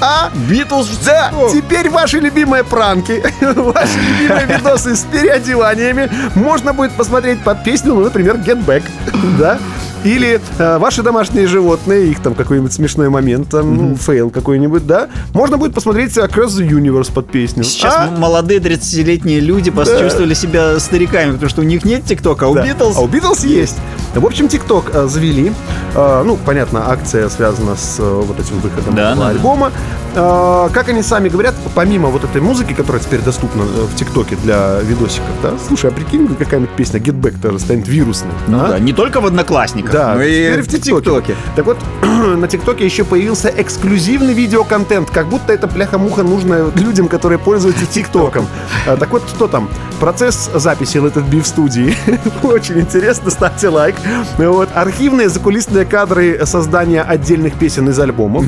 А? 0.01 0.29
Битлз 0.33 0.97
да, 1.05 1.31
теперь 1.51 1.89
ваши 1.89 2.19
любимые 2.19 2.63
пранки, 2.63 3.21
ваши 3.41 3.97
любимые 3.99 4.45
видосы 4.45 4.95
с 4.95 5.03
переодеваниями 5.03 6.09
можно 6.35 6.73
будет 6.73 6.93
посмотреть 6.93 7.43
под 7.43 7.63
песню, 7.63 7.93
ну, 7.93 8.01
например, 8.01 8.37
Get 8.37 8.63
Back, 8.65 8.83
да? 9.39 9.59
Или 10.03 10.39
э, 10.57 10.77
ваши 10.77 11.03
домашние 11.03 11.47
животные, 11.47 12.07
их 12.09 12.21
там 12.21 12.33
какой-нибудь 12.35 12.71
смешной 12.71 13.09
момент, 13.09 13.49
там, 13.49 13.75
ну, 13.75 13.95
fail 13.95 14.29
какой-нибудь, 14.29 14.87
да? 14.87 15.09
Можно 15.33 15.57
будет 15.57 15.73
посмотреть 15.73 16.17
Across 16.17 16.59
the 16.59 16.69
Universe 16.69 17.11
под 17.11 17.29
песню. 17.29 17.63
Сейчас 17.63 17.93
А? 17.95 18.11
молодые 18.11 18.59
30-летние 18.59 19.39
люди 19.39 19.71
почувствовали 19.71 20.33
себя 20.33 20.79
стариками, 20.79 21.33
потому 21.33 21.49
что 21.49 21.61
у 21.61 21.65
них 21.65 21.83
нет 21.85 22.05
ТикТока, 22.05 22.45
а 22.45 22.49
у 22.49 22.55
Да. 22.55 22.65
Битлз... 22.65 22.97
А 22.97 23.01
у 23.01 23.07
Битлз 23.07 23.43
есть. 23.43 23.75
В 24.15 24.25
общем, 24.25 24.47
ТикТок 24.47 24.85
э, 24.93 25.07
завели. 25.07 25.51
Э, 25.95 26.23
ну, 26.25 26.37
понятно, 26.45 26.89
акция 26.91 27.27
связана 27.29 27.75
с 27.75 27.97
э, 27.99 28.03
вот 28.03 28.39
этим 28.39 28.59
выходом 28.59 28.95
Да, 28.95 29.15
да, 29.15 29.21
да. 29.21 29.27
альбома. 29.29 29.71
Э, 30.15 30.69
как 30.73 30.89
они 30.89 31.03
сами 31.03 31.29
говорят, 31.29 31.53
помимо 31.75 32.09
вот 32.09 32.23
этой 32.23 32.41
музыки, 32.41 32.73
которая 32.73 33.01
теперь 33.01 33.19
доступна 33.21 33.63
э, 33.63 33.65
в 33.65 33.95
ТикТоке 33.95 34.35
для 34.37 34.79
видосиков, 34.81 35.29
да? 35.43 35.53
Слушай, 35.67 35.91
а 35.91 35.93
прикинь, 35.93 36.27
какая-нибудь 36.27 36.75
песня 36.75 36.99
Get 36.99 37.19
Back 37.19 37.41
тоже 37.41 37.59
станет 37.59 37.87
вирусной. 37.87 38.31
Ну 38.47 38.59
а? 38.63 38.67
да, 38.69 38.79
не 38.79 38.93
только 38.93 39.21
в 39.21 39.25
Одноклассниках, 39.25 39.88
Да, 39.91 40.15
но 40.15 40.23
и 40.23 40.33
теперь 40.33 40.61
в 40.61 40.67
ТикТоке. 40.67 41.35
Так 41.55 41.65
вот, 41.65 41.77
на 42.01 42.47
ТикТоке 42.47 42.85
еще 42.85 43.03
появился 43.03 43.53
эксклюзивный 43.55 44.33
видеоконтент, 44.33 45.09
как 45.09 45.27
будто 45.27 45.53
это 45.53 45.67
бляха-муха 45.67 46.23
нужно 46.23 46.71
людям, 46.75 47.07
которые 47.07 47.39
пользуются 47.39 47.85
ТикТоком. 47.85 48.47
А, 48.87 48.97
Так 48.97 49.11
вот, 49.11 49.27
что 49.27 49.47
там? 49.47 49.69
Процесс 49.99 50.49
записи 50.53 50.97
Be 50.97 51.41
в 51.41 51.47
студии. 51.47 51.95
Очень 52.43 52.79
интересно, 52.79 53.31
ставьте 53.31 53.69
лайк. 53.69 53.95
Вот. 54.37 54.69
Архивные 54.73 55.29
закулисные 55.29 55.85
кадры 55.85 56.45
создания 56.45 57.01
отдельных 57.01 57.55
песен 57.55 57.89
из 57.89 57.99
альбомов. 57.99 58.45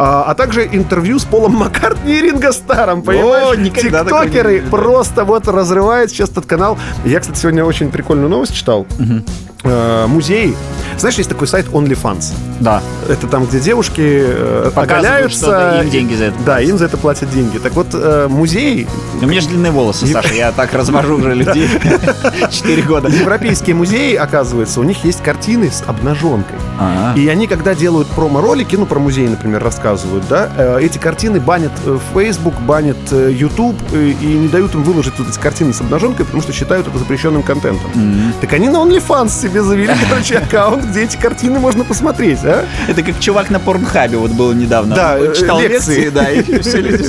А, 0.00 0.22
а 0.28 0.34
также 0.36 0.64
интервью 0.64 1.18
с 1.18 1.24
Полом 1.24 1.56
Маккартни 1.56 2.18
и 2.18 2.22
Ринго 2.22 2.52
Старом, 2.52 3.02
понимаешь? 3.02 3.58
никогда 3.58 4.04
такого 4.04 4.22
не 4.22 4.28
Тиктокеры 4.30 4.62
просто 4.70 5.24
вот 5.24 5.48
разрывают 5.48 6.12
сейчас 6.12 6.30
этот 6.30 6.46
канал. 6.46 6.78
Я, 7.04 7.18
кстати, 7.18 7.36
сегодня 7.36 7.64
очень 7.64 7.90
прикольную 7.90 8.28
новость 8.28 8.54
читал. 8.54 8.86
Э, 9.64 10.06
Музей. 10.06 10.56
Знаешь, 10.98 11.16
есть 11.16 11.28
такой 11.28 11.48
сайт 11.48 11.66
OnlyFans. 11.66 12.32
Да. 12.60 12.80
Это 13.08 13.26
там, 13.26 13.46
где 13.46 13.58
девушки 13.60 14.00
э, 14.00 14.70
оголяются. 14.74 15.80
им 15.82 15.90
деньги 15.90 16.14
за 16.14 16.26
это 16.26 16.36
Да, 16.44 16.60
им 16.60 16.78
за 16.78 16.84
это 16.86 16.96
платят 16.96 17.30
деньги. 17.30 17.58
Так 17.58 17.72
вот, 17.72 17.88
э, 17.92 18.26
музей, 18.28 18.86
У 19.20 19.26
меня 19.26 19.40
же 19.40 19.48
длинные 19.48 19.72
волосы, 19.72 20.06
Саша, 20.06 20.34
я 20.34 20.52
так 20.52 20.72
развожу 20.74 21.16
уже 21.16 21.34
людей 21.34 21.68
4 22.50 22.82
года. 22.82 23.08
европейские 23.08 23.74
музеи, 23.76 24.14
оказывается, 24.14 24.80
у 24.80 24.84
них 24.84 25.04
есть 25.04 25.22
картины 25.22 25.70
с 25.70 25.82
обнаженкой. 25.86 26.58
А, 26.78 27.14
И 27.16 27.26
они, 27.28 27.46
когда 27.46 27.74
делают 27.74 28.08
промо-ролики, 28.08 28.76
ну, 28.76 28.86
про 28.86 28.98
музей, 28.98 29.28
например, 29.28 29.62
рассказывают, 29.62 29.87
да, 30.28 30.50
э, 30.56 30.80
эти 30.82 30.98
картины 30.98 31.40
банят 31.40 31.72
э, 31.86 31.98
Facebook, 32.14 32.60
банят 32.60 32.96
э, 33.10 33.30
YouTube 33.32 33.76
и 33.92 34.24
не 34.24 34.48
дают 34.48 34.74
им 34.74 34.82
выложить 34.82 35.14
вот 35.18 35.28
эти 35.28 35.38
картины 35.38 35.72
с 35.72 35.80
обнаженкой, 35.80 36.24
потому 36.26 36.42
что 36.42 36.52
считают 36.52 36.86
это 36.86 36.98
запрещенным 36.98 37.42
контентом. 37.42 37.90
Так 38.40 38.52
они 38.52 38.68
на 38.68 38.78
OnlyFans 38.78 39.30
себе 39.30 39.62
завели, 39.62 39.92
короче, 40.08 40.38
аккаунт, 40.38 40.84
где 40.84 41.04
эти 41.04 41.16
картины 41.16 41.58
можно 41.58 41.84
посмотреть, 41.84 42.40
а? 42.44 42.66
Это 42.86 43.02
как 43.02 43.18
чувак 43.20 43.50
на 43.50 43.58
порнхабе 43.60 44.16
вот 44.16 44.32
был 44.32 44.52
недавно. 44.52 44.94
Да, 44.94 45.18
Он 45.20 45.34
читал 45.34 45.60
лекции. 45.60 46.08
да, 46.10 46.30
и 46.30 46.42
все 46.62 46.80
люди. 46.80 47.04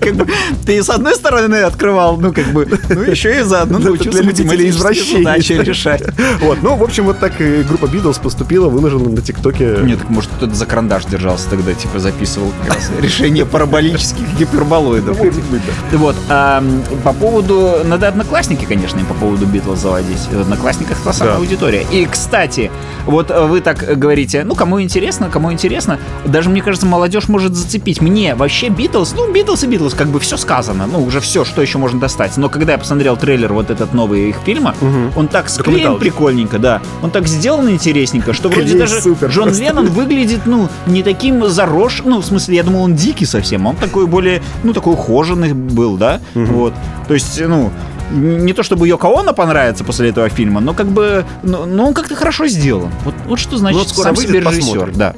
Как 0.00 0.14
бы 0.14 0.26
ты 0.66 0.82
с 0.82 0.90
одной 0.90 1.14
стороны 1.14 1.56
открывал, 1.56 2.16
ну 2.18 2.32
как 2.32 2.46
бы, 2.46 2.66
ну 2.88 3.02
еще 3.02 3.40
и 3.40 3.42
заодно 3.42 3.78
научился 3.78 4.22
математические 4.22 5.18
задачи 5.18 5.52
решать. 5.52 6.02
Вот, 6.40 6.62
ну, 6.62 6.76
в 6.76 6.82
общем, 6.82 7.04
вот 7.04 7.18
так 7.18 7.32
группа 7.38 7.86
Битлз 7.86 8.18
поступила, 8.18 8.68
выложила 8.68 9.08
на 9.08 9.20
ТикТоке. 9.20 9.78
Нет, 9.82 9.98
так 9.98 10.10
может 10.10 10.30
кто-то 10.36 10.54
за 10.54 10.66
карандаш 10.66 11.04
держался 11.06 11.50
тогда, 11.50 11.74
типа 11.74 11.98
записывал 11.98 12.19
как 12.26 12.74
раз 12.74 12.90
решение 13.00 13.44
параболических 13.46 14.26
гиперболоидов. 14.38 15.18
Может 15.18 15.42
быть, 15.44 15.62
да. 15.90 15.98
Вот, 15.98 16.16
а, 16.28 16.62
по 17.04 17.12
поводу, 17.12 17.78
надо 17.84 18.08
одноклассники, 18.08 18.64
конечно, 18.64 18.98
и 19.00 19.04
по 19.04 19.14
поводу 19.14 19.46
Битлз 19.46 19.80
заводить. 19.80 20.28
В 20.30 20.40
одноклассниках 20.40 20.98
та 21.04 21.12
самая 21.12 21.34
Да. 21.34 21.38
аудитория. 21.40 21.86
И, 21.90 22.06
кстати, 22.06 22.70
вот 23.06 23.30
э, 23.30 23.46
вы 23.46 23.60
так 23.60 23.98
говорите, 23.98 24.44
ну, 24.44 24.54
кому 24.54 24.80
интересно, 24.80 25.28
кому 25.30 25.52
интересно. 25.52 25.98
Даже, 26.24 26.50
мне 26.50 26.62
кажется, 26.62 26.86
молодежь 26.86 27.28
может 27.28 27.54
зацепить. 27.54 28.00
Мне 28.00 28.34
вообще 28.34 28.68
Битлз, 28.68 29.14
ну, 29.16 29.32
Битлз 29.32 29.64
и 29.64 29.66
Битлз, 29.66 29.94
как 29.94 30.08
бы 30.08 30.20
все 30.20 30.36
сказано. 30.36 30.86
Ну, 30.86 31.02
уже 31.04 31.20
все, 31.20 31.44
что 31.44 31.62
еще 31.62 31.78
можно 31.78 32.00
достать. 32.00 32.36
Но 32.36 32.48
когда 32.48 32.72
я 32.72 32.78
посмотрел 32.78 33.16
трейлер 33.16 33.52
вот 33.52 33.70
этот 33.70 33.94
новый 33.94 34.30
их 34.30 34.36
фильма, 34.44 34.74
он 35.16 35.28
так 35.28 35.48
склеен 35.48 35.98
прикольненько, 35.98 36.58
да. 36.58 36.80
Он 37.02 37.10
так 37.10 37.26
сделан 37.26 37.70
интересненько, 37.70 38.32
что 38.32 38.48
вроде 38.48 38.68
Клей 38.68 38.80
даже 38.80 39.00
супер 39.00 39.28
Джон 39.28 39.44
просто. 39.44 39.62
Леннон 39.62 39.86
выглядит, 39.88 40.40
ну, 40.46 40.68
не 40.86 41.02
таким 41.02 41.46
заросшим. 41.48 41.99
Ну, 42.04 42.20
в 42.20 42.24
смысле, 42.24 42.56
я 42.56 42.62
думал, 42.62 42.82
он 42.82 42.94
дикий 42.94 43.26
совсем. 43.26 43.66
Он 43.66 43.76
такой 43.76 44.06
более, 44.06 44.42
ну, 44.62 44.72
такой 44.72 44.94
ухоженный 44.94 45.52
был, 45.52 45.96
да? 45.96 46.20
Вот. 46.34 46.74
То 47.08 47.14
есть, 47.14 47.40
ну, 47.40 47.70
не 48.12 48.52
то 48.52 48.62
чтобы 48.62 48.88
Йоко 48.88 49.08
Оно 49.18 49.32
понравится 49.32 49.84
после 49.84 50.08
этого 50.10 50.28
фильма, 50.28 50.60
но 50.60 50.74
как 50.74 50.88
бы, 50.88 51.24
ну, 51.42 51.64
ну, 51.66 51.86
он 51.86 51.94
как-то 51.94 52.16
хорошо 52.16 52.48
сделан. 52.48 52.90
Вот, 53.04 53.14
вот 53.26 53.38
что 53.38 53.56
значит 53.56 53.78
вот 53.78 53.88
скоро 53.88 54.06
сам 54.06 54.16
себе 54.16 54.40
режиссер, 54.40 54.60
посмотрим. 54.60 54.94
да. 54.96 55.14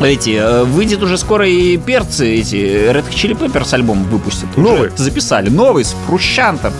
Эти, 0.00 0.64
выйдет 0.64 1.02
уже 1.02 1.16
скоро 1.16 1.46
и 1.46 1.76
перцы, 1.76 2.26
эти, 2.28 2.56
Red 2.56 3.04
Hot 3.08 3.14
Chili 3.14 3.38
Peppers 3.38 3.72
альбом 3.72 4.02
выпустят. 4.04 4.48
Уже 4.56 4.68
Новый? 4.68 4.90
записали, 4.96 5.48
новый, 5.48 5.84
с 5.84 5.94
Фрущантом. 6.06 6.72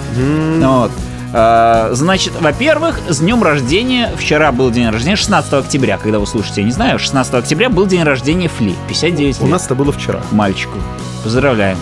Вот. 0.61 0.91
А, 1.35 1.91
Значит, 1.93 2.33
во-первых, 2.41 2.99
с 3.09 3.19
днем 3.21 3.43
рождения, 3.43 4.11
вчера 4.17 4.53
был 4.53 4.71
день 4.71 4.89
рождения, 4.91 5.17
16 5.17 5.53
октября, 5.55 5.97
когда 5.99 6.19
вы 6.19 6.27
слушаете, 6.27 6.61
я 6.63 6.67
не 6.67 6.73
знаю, 6.73 6.99
16 6.99 7.35
октября 7.35 7.69
был 7.71 7.87
день 7.87 8.03
рождения 8.03 8.49
Фли, 8.49 8.75
59 8.89 9.41
У 9.41 9.43
лет, 9.45 9.53
нас 9.53 9.65
это 9.67 9.75
было 9.75 9.93
вчера. 9.93 10.21
мальчику. 10.31 10.79
Поздравляем. 11.25 11.79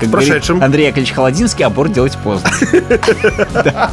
Как 0.00 0.08
С 0.08 0.10
говорит 0.10 0.10
прошедшим. 0.10 0.62
Андрей 0.62 0.86
Яковлевич 0.86 1.12
Холодинский, 1.12 1.64
аборт 1.64 1.92
делать 1.92 2.18
поздно. 2.18 2.50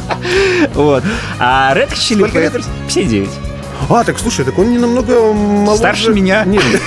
Вот. 0.74 1.02
А 1.38 1.72
Red 1.74 1.90
Hot 1.90 1.94
Chili 1.94 2.18
Сколько 2.18 2.40
лет? 2.40 2.54
Peppers 2.54 2.64
59. 2.86 3.28
А, 3.88 4.04
так 4.04 4.18
слушай, 4.18 4.44
так 4.44 4.58
он 4.58 4.70
не 4.70 4.78
намного 4.78 5.32
моложе... 5.32 5.78
Старше 5.78 6.12
меня. 6.12 6.44
Нет. 6.44 6.62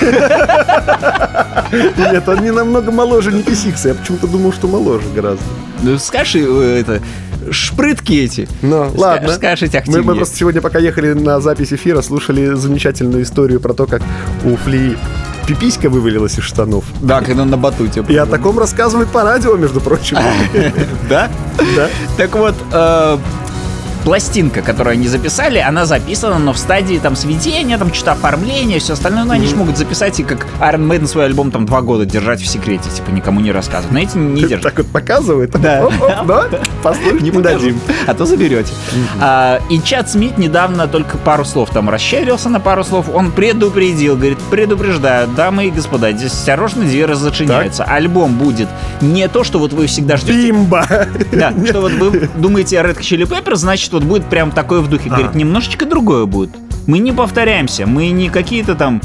Нет, 1.98 2.28
он 2.28 2.42
не 2.42 2.50
намного 2.50 2.90
моложе 2.92 3.32
Ники 3.32 3.54
Сикса. 3.54 3.88
Я 3.88 3.94
почему-то 3.94 4.26
думал, 4.26 4.52
что 4.52 4.66
моложе 4.66 5.06
гораздо. 5.14 5.42
Ну, 5.82 5.98
скажи, 5.98 6.40
э, 6.40 6.80
это, 6.80 7.02
шпрытки 7.50 8.12
эти. 8.12 8.48
Ну, 8.62 8.84
Ска- 8.86 8.98
ладно. 8.98 9.32
скажите 9.32 9.72
Мы, 9.72 9.78
активнее. 9.80 10.02
мы 10.02 10.14
просто 10.16 10.36
сегодня, 10.36 10.60
пока 10.60 10.78
ехали 10.78 11.12
на 11.12 11.40
запись 11.40 11.72
эфира, 11.72 12.02
слушали 12.02 12.54
замечательную 12.54 13.22
историю 13.22 13.60
про 13.60 13.72
то, 13.74 13.86
как 13.86 14.02
у 14.44 14.56
Фли 14.56 14.96
пиписька 15.46 15.88
вывалилась 15.88 16.38
из 16.38 16.44
штанов. 16.44 16.84
Да, 17.00 17.20
когда 17.20 17.44
на 17.44 17.56
батуте. 17.56 18.04
И 18.08 18.16
о 18.16 18.26
таком 18.26 18.58
рассказывают 18.58 19.10
по 19.10 19.22
радио, 19.22 19.56
между 19.56 19.80
прочим. 19.80 20.18
Да? 21.08 21.30
Да. 21.76 21.88
Так 22.16 22.34
вот, 22.34 22.54
э, 22.72 23.18
пластинка, 24.06 24.62
которую 24.62 24.92
они 24.92 25.08
записали, 25.08 25.58
она 25.58 25.84
записана, 25.84 26.38
но 26.38 26.52
в 26.52 26.58
стадии 26.58 26.96
там 26.98 27.16
сведения, 27.16 27.76
там 27.76 27.92
что-то 27.92 28.12
оформления, 28.12 28.78
все 28.78 28.92
остальное, 28.92 29.24
ну 29.24 29.32
они 29.32 29.48
же 29.48 29.56
могут 29.56 29.76
записать 29.76 30.20
и 30.20 30.22
как 30.22 30.46
Iron 30.60 30.86
Maiden 30.86 31.08
свой 31.08 31.24
альбом 31.24 31.50
там 31.50 31.66
два 31.66 31.80
года 31.82 32.06
держать 32.06 32.40
в 32.40 32.46
секрете, 32.46 32.88
типа 32.88 33.10
никому 33.10 33.40
не 33.40 33.50
рассказывать. 33.50 33.92
Но 33.92 33.98
эти 33.98 34.16
не 34.16 34.42
держат. 34.42 34.62
Так 34.62 34.78
вот 34.78 34.86
показывает. 34.86 35.50
Да. 35.60 35.88
Да? 36.26 36.46
Послушать 36.82 37.20
Не 37.20 37.30
дадим. 37.32 37.80
а 38.06 38.14
то 38.14 38.26
заберете. 38.26 38.72
А, 39.20 39.60
и 39.70 39.80
Чад 39.80 40.08
Смит 40.08 40.38
недавно 40.38 40.86
только 40.86 41.18
пару 41.18 41.44
слов 41.44 41.70
там 41.70 41.90
расщерился 41.90 42.48
на 42.48 42.60
пару 42.60 42.84
слов. 42.84 43.06
Он 43.12 43.32
предупредил, 43.32 44.16
говорит, 44.16 44.38
предупреждаю, 44.50 45.28
дамы 45.28 45.66
и 45.66 45.70
господа, 45.70 46.12
здесь 46.12 46.32
осторожно, 46.32 46.84
двери 46.84 47.14
зачиняются. 47.14 47.82
Альбом 47.84 48.36
будет 48.36 48.68
не 49.00 49.26
то, 49.28 49.42
что 49.42 49.58
вот 49.58 49.72
вы 49.72 49.86
всегда 49.86 50.16
ждете. 50.16 50.46
Бимба! 50.46 50.86
Да, 51.32 51.52
что 51.66 51.80
вот 51.80 51.92
вы 51.92 52.30
думаете 52.36 52.80
о 52.80 52.84
Red 52.84 53.00
Chili 53.00 53.22
Peppers, 53.24 53.56
значит, 53.56 53.95
вот 53.96 54.04
будет 54.04 54.26
прям 54.26 54.50
такое 54.50 54.80
в 54.80 54.88
духе. 54.88 55.08
Говорит, 55.08 55.34
немножечко 55.34 55.86
другое 55.86 56.26
будет. 56.26 56.50
Мы 56.86 56.98
не 56.98 57.12
повторяемся, 57.12 57.86
мы 57.86 58.10
не 58.10 58.28
какие-то 58.28 58.74
там 58.74 59.00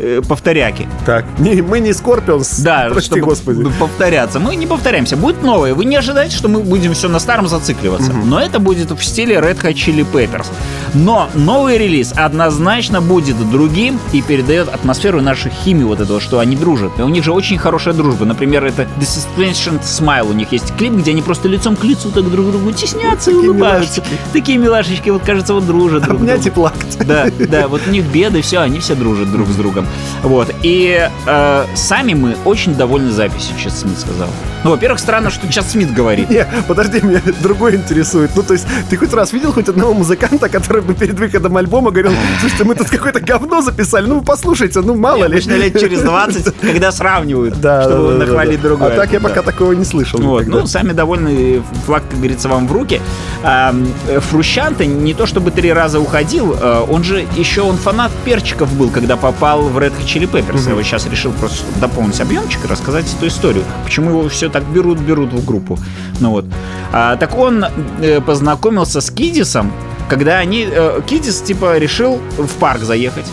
э, 0.00 0.22
повторяки. 0.26 0.88
Так, 1.06 1.24
не, 1.38 1.62
мы 1.62 1.80
не 1.80 1.92
Скорпионс, 1.92 2.60
Да, 2.60 2.88
прости 2.90 3.06
чтобы 3.10 3.22
господи. 3.22 3.64
повторяться. 3.78 4.38
Мы 4.40 4.56
не 4.56 4.66
повторяемся. 4.66 5.16
Будет 5.16 5.42
новое. 5.42 5.74
Вы 5.74 5.84
не 5.84 5.96
ожидаете, 5.96 6.36
что 6.36 6.48
мы 6.48 6.60
будем 6.60 6.94
все 6.94 7.08
на 7.08 7.18
старом 7.18 7.48
зацикливаться. 7.48 8.12
Но 8.12 8.40
это 8.40 8.58
будет 8.58 8.90
в 8.90 9.02
стиле 9.04 9.36
Red 9.36 9.62
Hot 9.62 9.74
Chili 9.74 10.06
Peppers. 10.10 10.46
Но 10.94 11.28
новый 11.34 11.78
релиз 11.78 12.12
однозначно 12.16 13.00
будет 13.00 13.36
другим 13.50 13.98
и 14.12 14.22
передает 14.22 14.68
атмосферу 14.68 15.20
нашей 15.20 15.50
химии 15.50 15.84
вот 15.84 16.00
этого, 16.00 16.20
что 16.20 16.38
они 16.40 16.56
дружат. 16.56 16.92
И 16.98 17.02
у 17.02 17.08
них 17.08 17.24
же 17.24 17.32
очень 17.32 17.58
хорошая 17.58 17.94
дружба. 17.94 18.24
Например, 18.24 18.64
это 18.64 18.86
Dispensation 18.98 19.80
Smile. 19.82 20.28
У 20.28 20.32
них 20.32 20.52
есть 20.52 20.74
клип, 20.76 20.94
где 20.94 21.10
они 21.12 21.22
просто 21.22 21.48
лицом 21.48 21.76
к 21.76 21.84
лицу 21.84 22.10
так 22.10 22.28
друг 22.30 22.46
другу 22.50 22.72
теснятся 22.72 23.30
и 23.30 23.34
Такие 23.34 23.50
улыбаются. 23.50 24.02
Такие 24.32 24.58
милашечки, 24.58 25.10
вот 25.10 25.22
кажется, 25.24 25.54
вот 25.54 25.66
дружат 25.66 26.02
друг 26.06 26.20
Обнять 26.20 26.40
и 26.46 26.50
другу. 26.50 26.60
плакать. 26.70 26.98
Да, 27.06 27.26
да, 27.48 27.68
вот 27.68 27.82
у 27.86 27.90
них 27.90 28.04
беды, 28.06 28.42
все, 28.42 28.58
они 28.60 28.78
все 28.80 28.94
дружат 28.94 29.30
друг 29.30 29.48
с 29.48 29.54
другом. 29.54 29.86
Вот. 30.22 30.52
И 30.62 31.08
э, 31.26 31.64
сами 31.74 32.14
мы 32.14 32.36
очень 32.44 32.74
довольны 32.74 33.10
записью, 33.10 33.56
Чет 33.56 33.72
Смит 33.72 33.98
сказал. 33.98 34.28
Ну, 34.62 34.70
во-первых, 34.70 35.00
странно, 35.00 35.30
что 35.30 35.50
Чет 35.50 35.64
Смит 35.64 35.92
говорит. 35.94 36.28
Не, 36.30 36.46
подожди, 36.68 37.00
меня 37.00 37.22
другой 37.42 37.76
интересует. 37.76 38.30
Ну, 38.36 38.42
то 38.42 38.52
есть, 38.52 38.66
ты 38.90 38.96
хоть 38.96 39.12
раз 39.14 39.32
видел 39.32 39.52
хоть 39.52 39.68
одного 39.68 39.94
музыканта, 39.94 40.48
который 40.48 40.82
бы 40.82 40.94
перед 40.94 41.18
выходом 41.18 41.56
альбома 41.56 41.90
говорил, 41.90 42.12
слушайте, 42.40 42.64
мы 42.64 42.74
тут 42.74 42.88
какое-то 42.90 43.20
говно 43.20 43.62
записали, 43.62 44.06
ну, 44.06 44.20
послушайте, 44.20 44.80
ну, 44.80 44.94
мало 44.96 45.24
ли. 45.24 45.32
Обычно 45.32 45.54
лет 45.54 45.78
через 45.80 46.02
20, 46.02 46.54
когда 46.60 46.92
сравнивают, 46.92 47.60
Да, 47.60 47.82
чтобы 47.84 48.12
да, 48.12 48.26
нахвалить 48.26 48.60
да. 48.60 48.68
другое. 48.68 48.92
А 48.92 48.96
так 48.96 49.12
я 49.12 49.20
Да. 49.20 49.28
пока 49.28 49.42
такого 49.42 49.72
не 49.72 49.84
слышал. 49.84 50.20
Вот, 50.20 50.46
ну, 50.46 50.66
сами 50.66 50.92
довольны, 50.92 51.62
флаг, 51.86 52.02
как 52.08 52.18
говорится, 52.18 52.48
вам 52.48 52.68
в 52.68 52.72
руки. 52.72 53.00
А, 53.42 53.74
э, 54.08 54.20
Фрущанте 54.20 54.86
не 54.86 55.14
то 55.14 55.24
чтобы 55.26 55.50
три 55.50 55.72
раза 55.72 56.00
уходил, 56.00 56.54
э, 56.60 56.84
он 56.88 57.02
же 57.04 57.26
еще 57.36 57.62
он 57.62 57.76
фанат 57.76 58.12
перчиков 58.24 58.72
был, 58.74 58.90
когда 58.90 59.16
попал 59.16 59.62
в 59.62 59.78
Red 59.80 59.92
Hot 59.98 60.04
Chili 60.04 60.30
Peppers. 60.30 60.68
Я 60.68 60.74
вот 60.74 60.84
сейчас 60.84 61.06
решил 61.06 61.32
просто 61.32 61.64
дополнить 61.80 62.20
объемчик 62.20 62.64
и 62.64 62.68
рассказать 62.68 63.06
эту 63.12 63.26
историю. 63.26 63.64
Почему 63.84 64.10
его 64.10 64.28
все 64.28 64.48
так 64.48 64.64
берут, 64.64 64.98
берут 64.98 65.32
в 65.32 65.44
группу. 65.44 65.78
Ну 66.20 66.30
вот. 66.30 66.44
А, 66.92 67.16
так 67.16 67.36
он 67.36 67.64
э, 68.00 68.20
познакомился 68.20 69.00
с 69.00 69.10
Кидисом, 69.10 69.72
когда 70.08 70.38
они... 70.38 70.68
э, 70.70 71.00
Кидис, 71.06 71.40
типа, 71.40 71.78
решил 71.78 72.20
в 72.36 72.52
парк 72.58 72.82
заехать. 72.82 73.26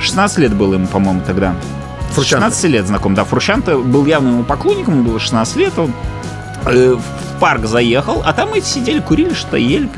16 0.00 0.38
лет 0.38 0.54
было 0.54 0.74
ему, 0.74 0.86
по-моему, 0.86 1.22
тогда. 1.26 1.54
Фрущанте. 2.12 2.46
16 2.46 2.64
лет 2.64 2.86
знаком, 2.86 3.14
да. 3.14 3.24
Фрущанте 3.24 3.76
был 3.76 4.04
явно 4.06 4.28
ему 4.28 4.44
поклонником, 4.44 4.94
ему 4.94 5.10
было 5.10 5.20
16 5.20 5.56
лет, 5.56 5.72
он 5.78 5.92
э, 6.66 6.94
в 6.96 7.40
парк 7.40 7.66
заехал, 7.66 8.22
а 8.24 8.32
там 8.32 8.52
эти 8.52 8.66
сидели, 8.66 9.00
курили, 9.00 9.34
что 9.34 9.56
ели. 9.56 9.88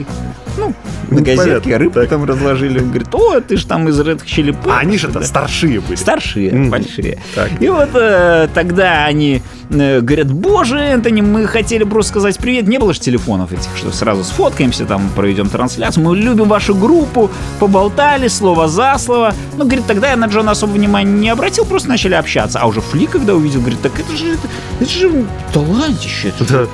Ну, 0.56 0.68
на 0.68 0.74
Ну, 1.10 1.24
газетке 1.24 1.50
понятно. 1.50 1.78
рыбку 1.78 2.00
Так. 2.00 2.08
там 2.08 2.24
разложили. 2.24 2.78
Он 2.80 2.86
говорит, 2.88 3.08
о, 3.14 3.40
ты 3.40 3.56
же 3.56 3.66
там 3.66 3.88
из 3.88 3.98
Red 4.00 4.22
Chili 4.24 4.50
Peppers». 4.50 4.70
А 4.72 4.78
они 4.78 4.98
же 4.98 5.08
Да. 5.08 5.22
старшие 5.22 5.80
были. 5.80 5.96
Старшие, 5.96 6.52
Мгм. 6.52 6.70
большие. 6.70 7.18
Так. 7.34 7.50
И 7.60 7.68
вот 7.68 7.90
э, 7.94 8.48
тогда 8.54 9.04
они 9.04 9.42
э, 9.70 10.00
говорят, 10.00 10.32
боже, 10.32 10.78
Энтони, 10.78 11.20
мы 11.22 11.46
хотели 11.46 11.82
просто 11.84 12.10
сказать 12.12 12.38
привет. 12.38 12.68
Не 12.68 12.78
было 12.78 12.92
же 12.94 13.00
телефонов 13.00 13.52
этих, 13.52 13.68
что 13.76 13.90
сразу 13.90 14.22
сфоткаемся, 14.24 14.84
там 14.86 15.10
проведем 15.16 15.48
трансляцию. 15.48 16.04
Мы 16.04 16.16
любим 16.16 16.48
вашу 16.48 16.74
группу, 16.74 17.30
поболтали, 17.58 18.28
слово 18.28 18.68
за 18.68 18.96
слово. 18.98 19.34
Ну, 19.56 19.64
говорит, 19.64 19.84
тогда 19.86 20.10
я 20.10 20.16
на 20.16 20.26
Джона 20.26 20.52
особо 20.52 20.72
внимания 20.72 21.10
не 21.10 21.28
обратил, 21.30 21.64
просто 21.64 21.88
начали 21.88 22.14
общаться. 22.14 22.60
А 22.60 22.66
уже 22.66 22.80
Фли, 22.80 23.06
когда 23.06 23.34
увидел, 23.34 23.60
говорит, 23.60 23.80
так 23.82 23.98
это 23.98 24.16
же, 24.16 24.34
это, 24.34 24.48
это 24.80 24.88
же 24.90 25.24
талантище, 25.52 26.28
это 26.28 26.44
же 26.46 26.68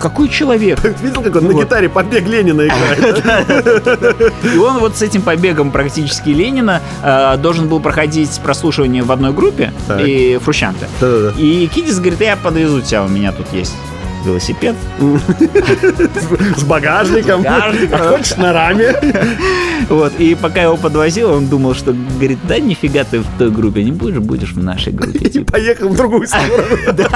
какой 0.00 0.28
человек. 0.28 0.78
Видел, 1.02 1.22
как 1.22 1.36
он 1.36 1.46
на 1.46 1.52
гитаре 1.52 1.88
побег 1.88 2.26
Ленина 2.26 2.66
играет? 2.66 4.32
И 4.54 4.58
он 4.58 4.78
вот 4.78 4.96
с 4.96 5.02
этим 5.02 5.22
побегом 5.22 5.70
практически 5.70 6.30
Ленина 6.30 6.80
э, 7.02 7.36
должен 7.38 7.68
был 7.68 7.80
проходить 7.80 8.40
прослушивание 8.42 9.02
в 9.02 9.12
одной 9.12 9.32
группе 9.32 9.72
и 10.04 10.38
Фрущанте. 10.42 10.86
И 11.36 11.68
Кидис 11.72 11.98
говорит, 11.98 12.20
я 12.20 12.36
подвезу 12.36 12.80
тебя, 12.80 13.04
у 13.04 13.08
меня 13.08 13.32
тут 13.32 13.46
есть 13.52 13.74
велосипед. 14.24 14.74
С 16.56 16.62
багажником. 16.64 17.44
А 17.46 17.72
хочешь 18.10 18.36
на 18.36 18.52
раме? 18.52 18.94
Вот. 19.88 20.12
И 20.18 20.34
пока 20.34 20.62
его 20.62 20.76
подвозил, 20.76 21.30
он 21.32 21.46
думал, 21.48 21.74
что, 21.74 21.92
говорит, 21.92 22.38
да 22.48 22.58
нифига 22.58 23.04
ты 23.04 23.20
в 23.20 23.26
той 23.38 23.50
группе 23.50 23.82
не 23.82 23.92
будешь, 23.92 24.18
будешь 24.18 24.52
в 24.52 24.62
нашей 24.62 24.92
группе. 24.92 25.18
И 25.18 25.30
типа. 25.30 25.52
поехал 25.52 25.88
в 25.88 25.96
другую 25.96 26.26
сторону. 26.26 26.52
Да. 26.94 27.08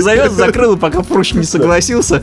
Завез, 0.00 0.32
закрыл, 0.32 0.76
пока 0.76 1.02
Фруш 1.02 1.34
не 1.34 1.44
согласился, 1.44 2.20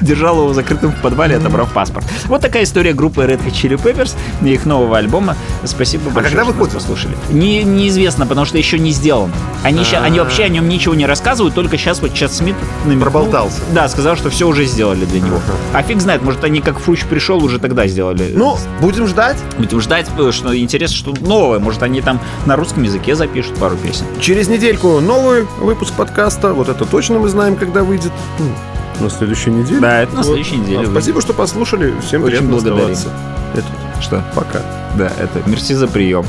держал 0.00 0.38
его 0.38 0.52
закрытым 0.54 0.92
в 0.92 1.00
подвале, 1.02 1.36
отобрав 1.36 1.72
паспорт. 1.72 2.06
Вот 2.26 2.40
такая 2.40 2.64
история 2.64 2.92
группы 2.92 3.22
Red 3.22 3.40
Hot 3.44 3.52
Chili 3.52 3.80
Peppers 3.82 4.14
и 4.42 4.52
их 4.54 4.64
нового 4.66 4.98
альбома. 4.98 5.36
Спасибо 5.64 6.04
большое, 6.10 6.26
А 6.26 6.28
когда 6.28 6.44
выходит? 6.44 6.74
послушали. 6.74 7.16
Не, 7.30 7.62
неизвестно, 7.64 8.26
потому 8.26 8.46
что 8.46 8.58
еще 8.58 8.78
не 8.78 8.90
сделан. 8.92 9.30
Они, 9.62 9.84
ща- 9.84 10.02
они 10.02 10.18
вообще 10.20 10.44
о 10.44 10.48
нем 10.48 10.68
ничего 10.68 10.94
не 10.94 11.06
рассказывают, 11.06 11.54
только 11.54 11.76
сейчас 11.78 12.00
вот 12.00 12.14
Чат 12.14 12.32
Смит 12.32 12.56
намекнул. 12.84 13.04
Проболтался. 13.52 13.74
Да, 13.74 13.88
сказал, 13.88 14.16
что 14.16 14.30
все 14.30 14.46
уже 14.46 14.64
сделали 14.64 15.04
для 15.04 15.20
него. 15.20 15.40
А 15.72 15.82
фиг 15.82 16.00
знает, 16.00 16.22
может 16.22 16.42
они 16.44 16.60
как 16.60 16.78
Фруч 16.78 17.04
пришел, 17.04 17.42
уже 17.42 17.58
тогда 17.58 17.86
сделали. 17.86 18.32
Ну, 18.34 18.56
будем 18.80 19.06
ждать. 19.06 19.36
Будем 19.58 19.80
ждать, 19.80 20.06
э, 20.18 20.30
что 20.32 20.56
интересно, 20.56 20.96
что 20.96 21.14
новое. 21.20 21.58
Может, 21.58 21.82
они 21.82 22.00
там 22.00 22.20
на 22.46 22.56
русском 22.56 22.82
языке 22.82 23.14
запишут 23.14 23.54
пару 23.56 23.76
песен. 23.76 24.04
Через 24.20 24.48
недельку 24.48 25.00
новый 25.00 25.44
выпуск 25.58 25.92
подкаста. 25.94 26.52
Вот 26.52 26.68
это 26.68 26.84
точно 26.84 27.18
мы 27.18 27.28
знаем, 27.28 27.56
когда 27.56 27.82
выйдет. 27.82 28.12
Ну, 28.38 29.04
На 29.04 29.10
следующей 29.10 29.50
неделе. 29.50 29.80
Да, 29.80 30.00
это 30.02 30.12
на 30.12 30.18
Вот. 30.18 30.26
следующей 30.26 30.56
неделе 30.56 30.86
А. 30.86 30.90
Спасибо, 30.90 31.20
что 31.20 31.32
послушали. 31.32 31.94
Всем 32.06 32.22
Очень 32.24 32.38
приятно 32.38 32.50
благодарим. 32.50 32.92
оставаться. 32.92 33.08
Это 33.54 34.02
Что? 34.02 34.24
Пока. 34.34 34.60
Да, 34.96 35.10
это 35.18 35.42
мерси 35.48 35.74
за 35.74 35.86
прием. 35.88 36.24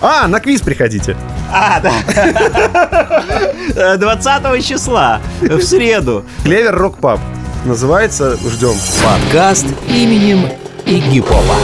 А, 0.00 0.26
на 0.28 0.40
квиз 0.40 0.60
приходите. 0.60 1.16
А, 1.52 1.80
да. 3.74 3.96
20 3.98 4.64
числа, 4.66 5.20
в 5.40 5.60
среду. 5.60 6.24
Клевер 6.44 6.74
Рок 6.74 6.96
Паб. 6.98 7.20
Называется 7.66 8.36
«Ждем». 8.36 8.74
Подкаст 9.04 9.66
именем 9.86 10.48
Игги 10.86 11.20
Попа. 11.20 11.54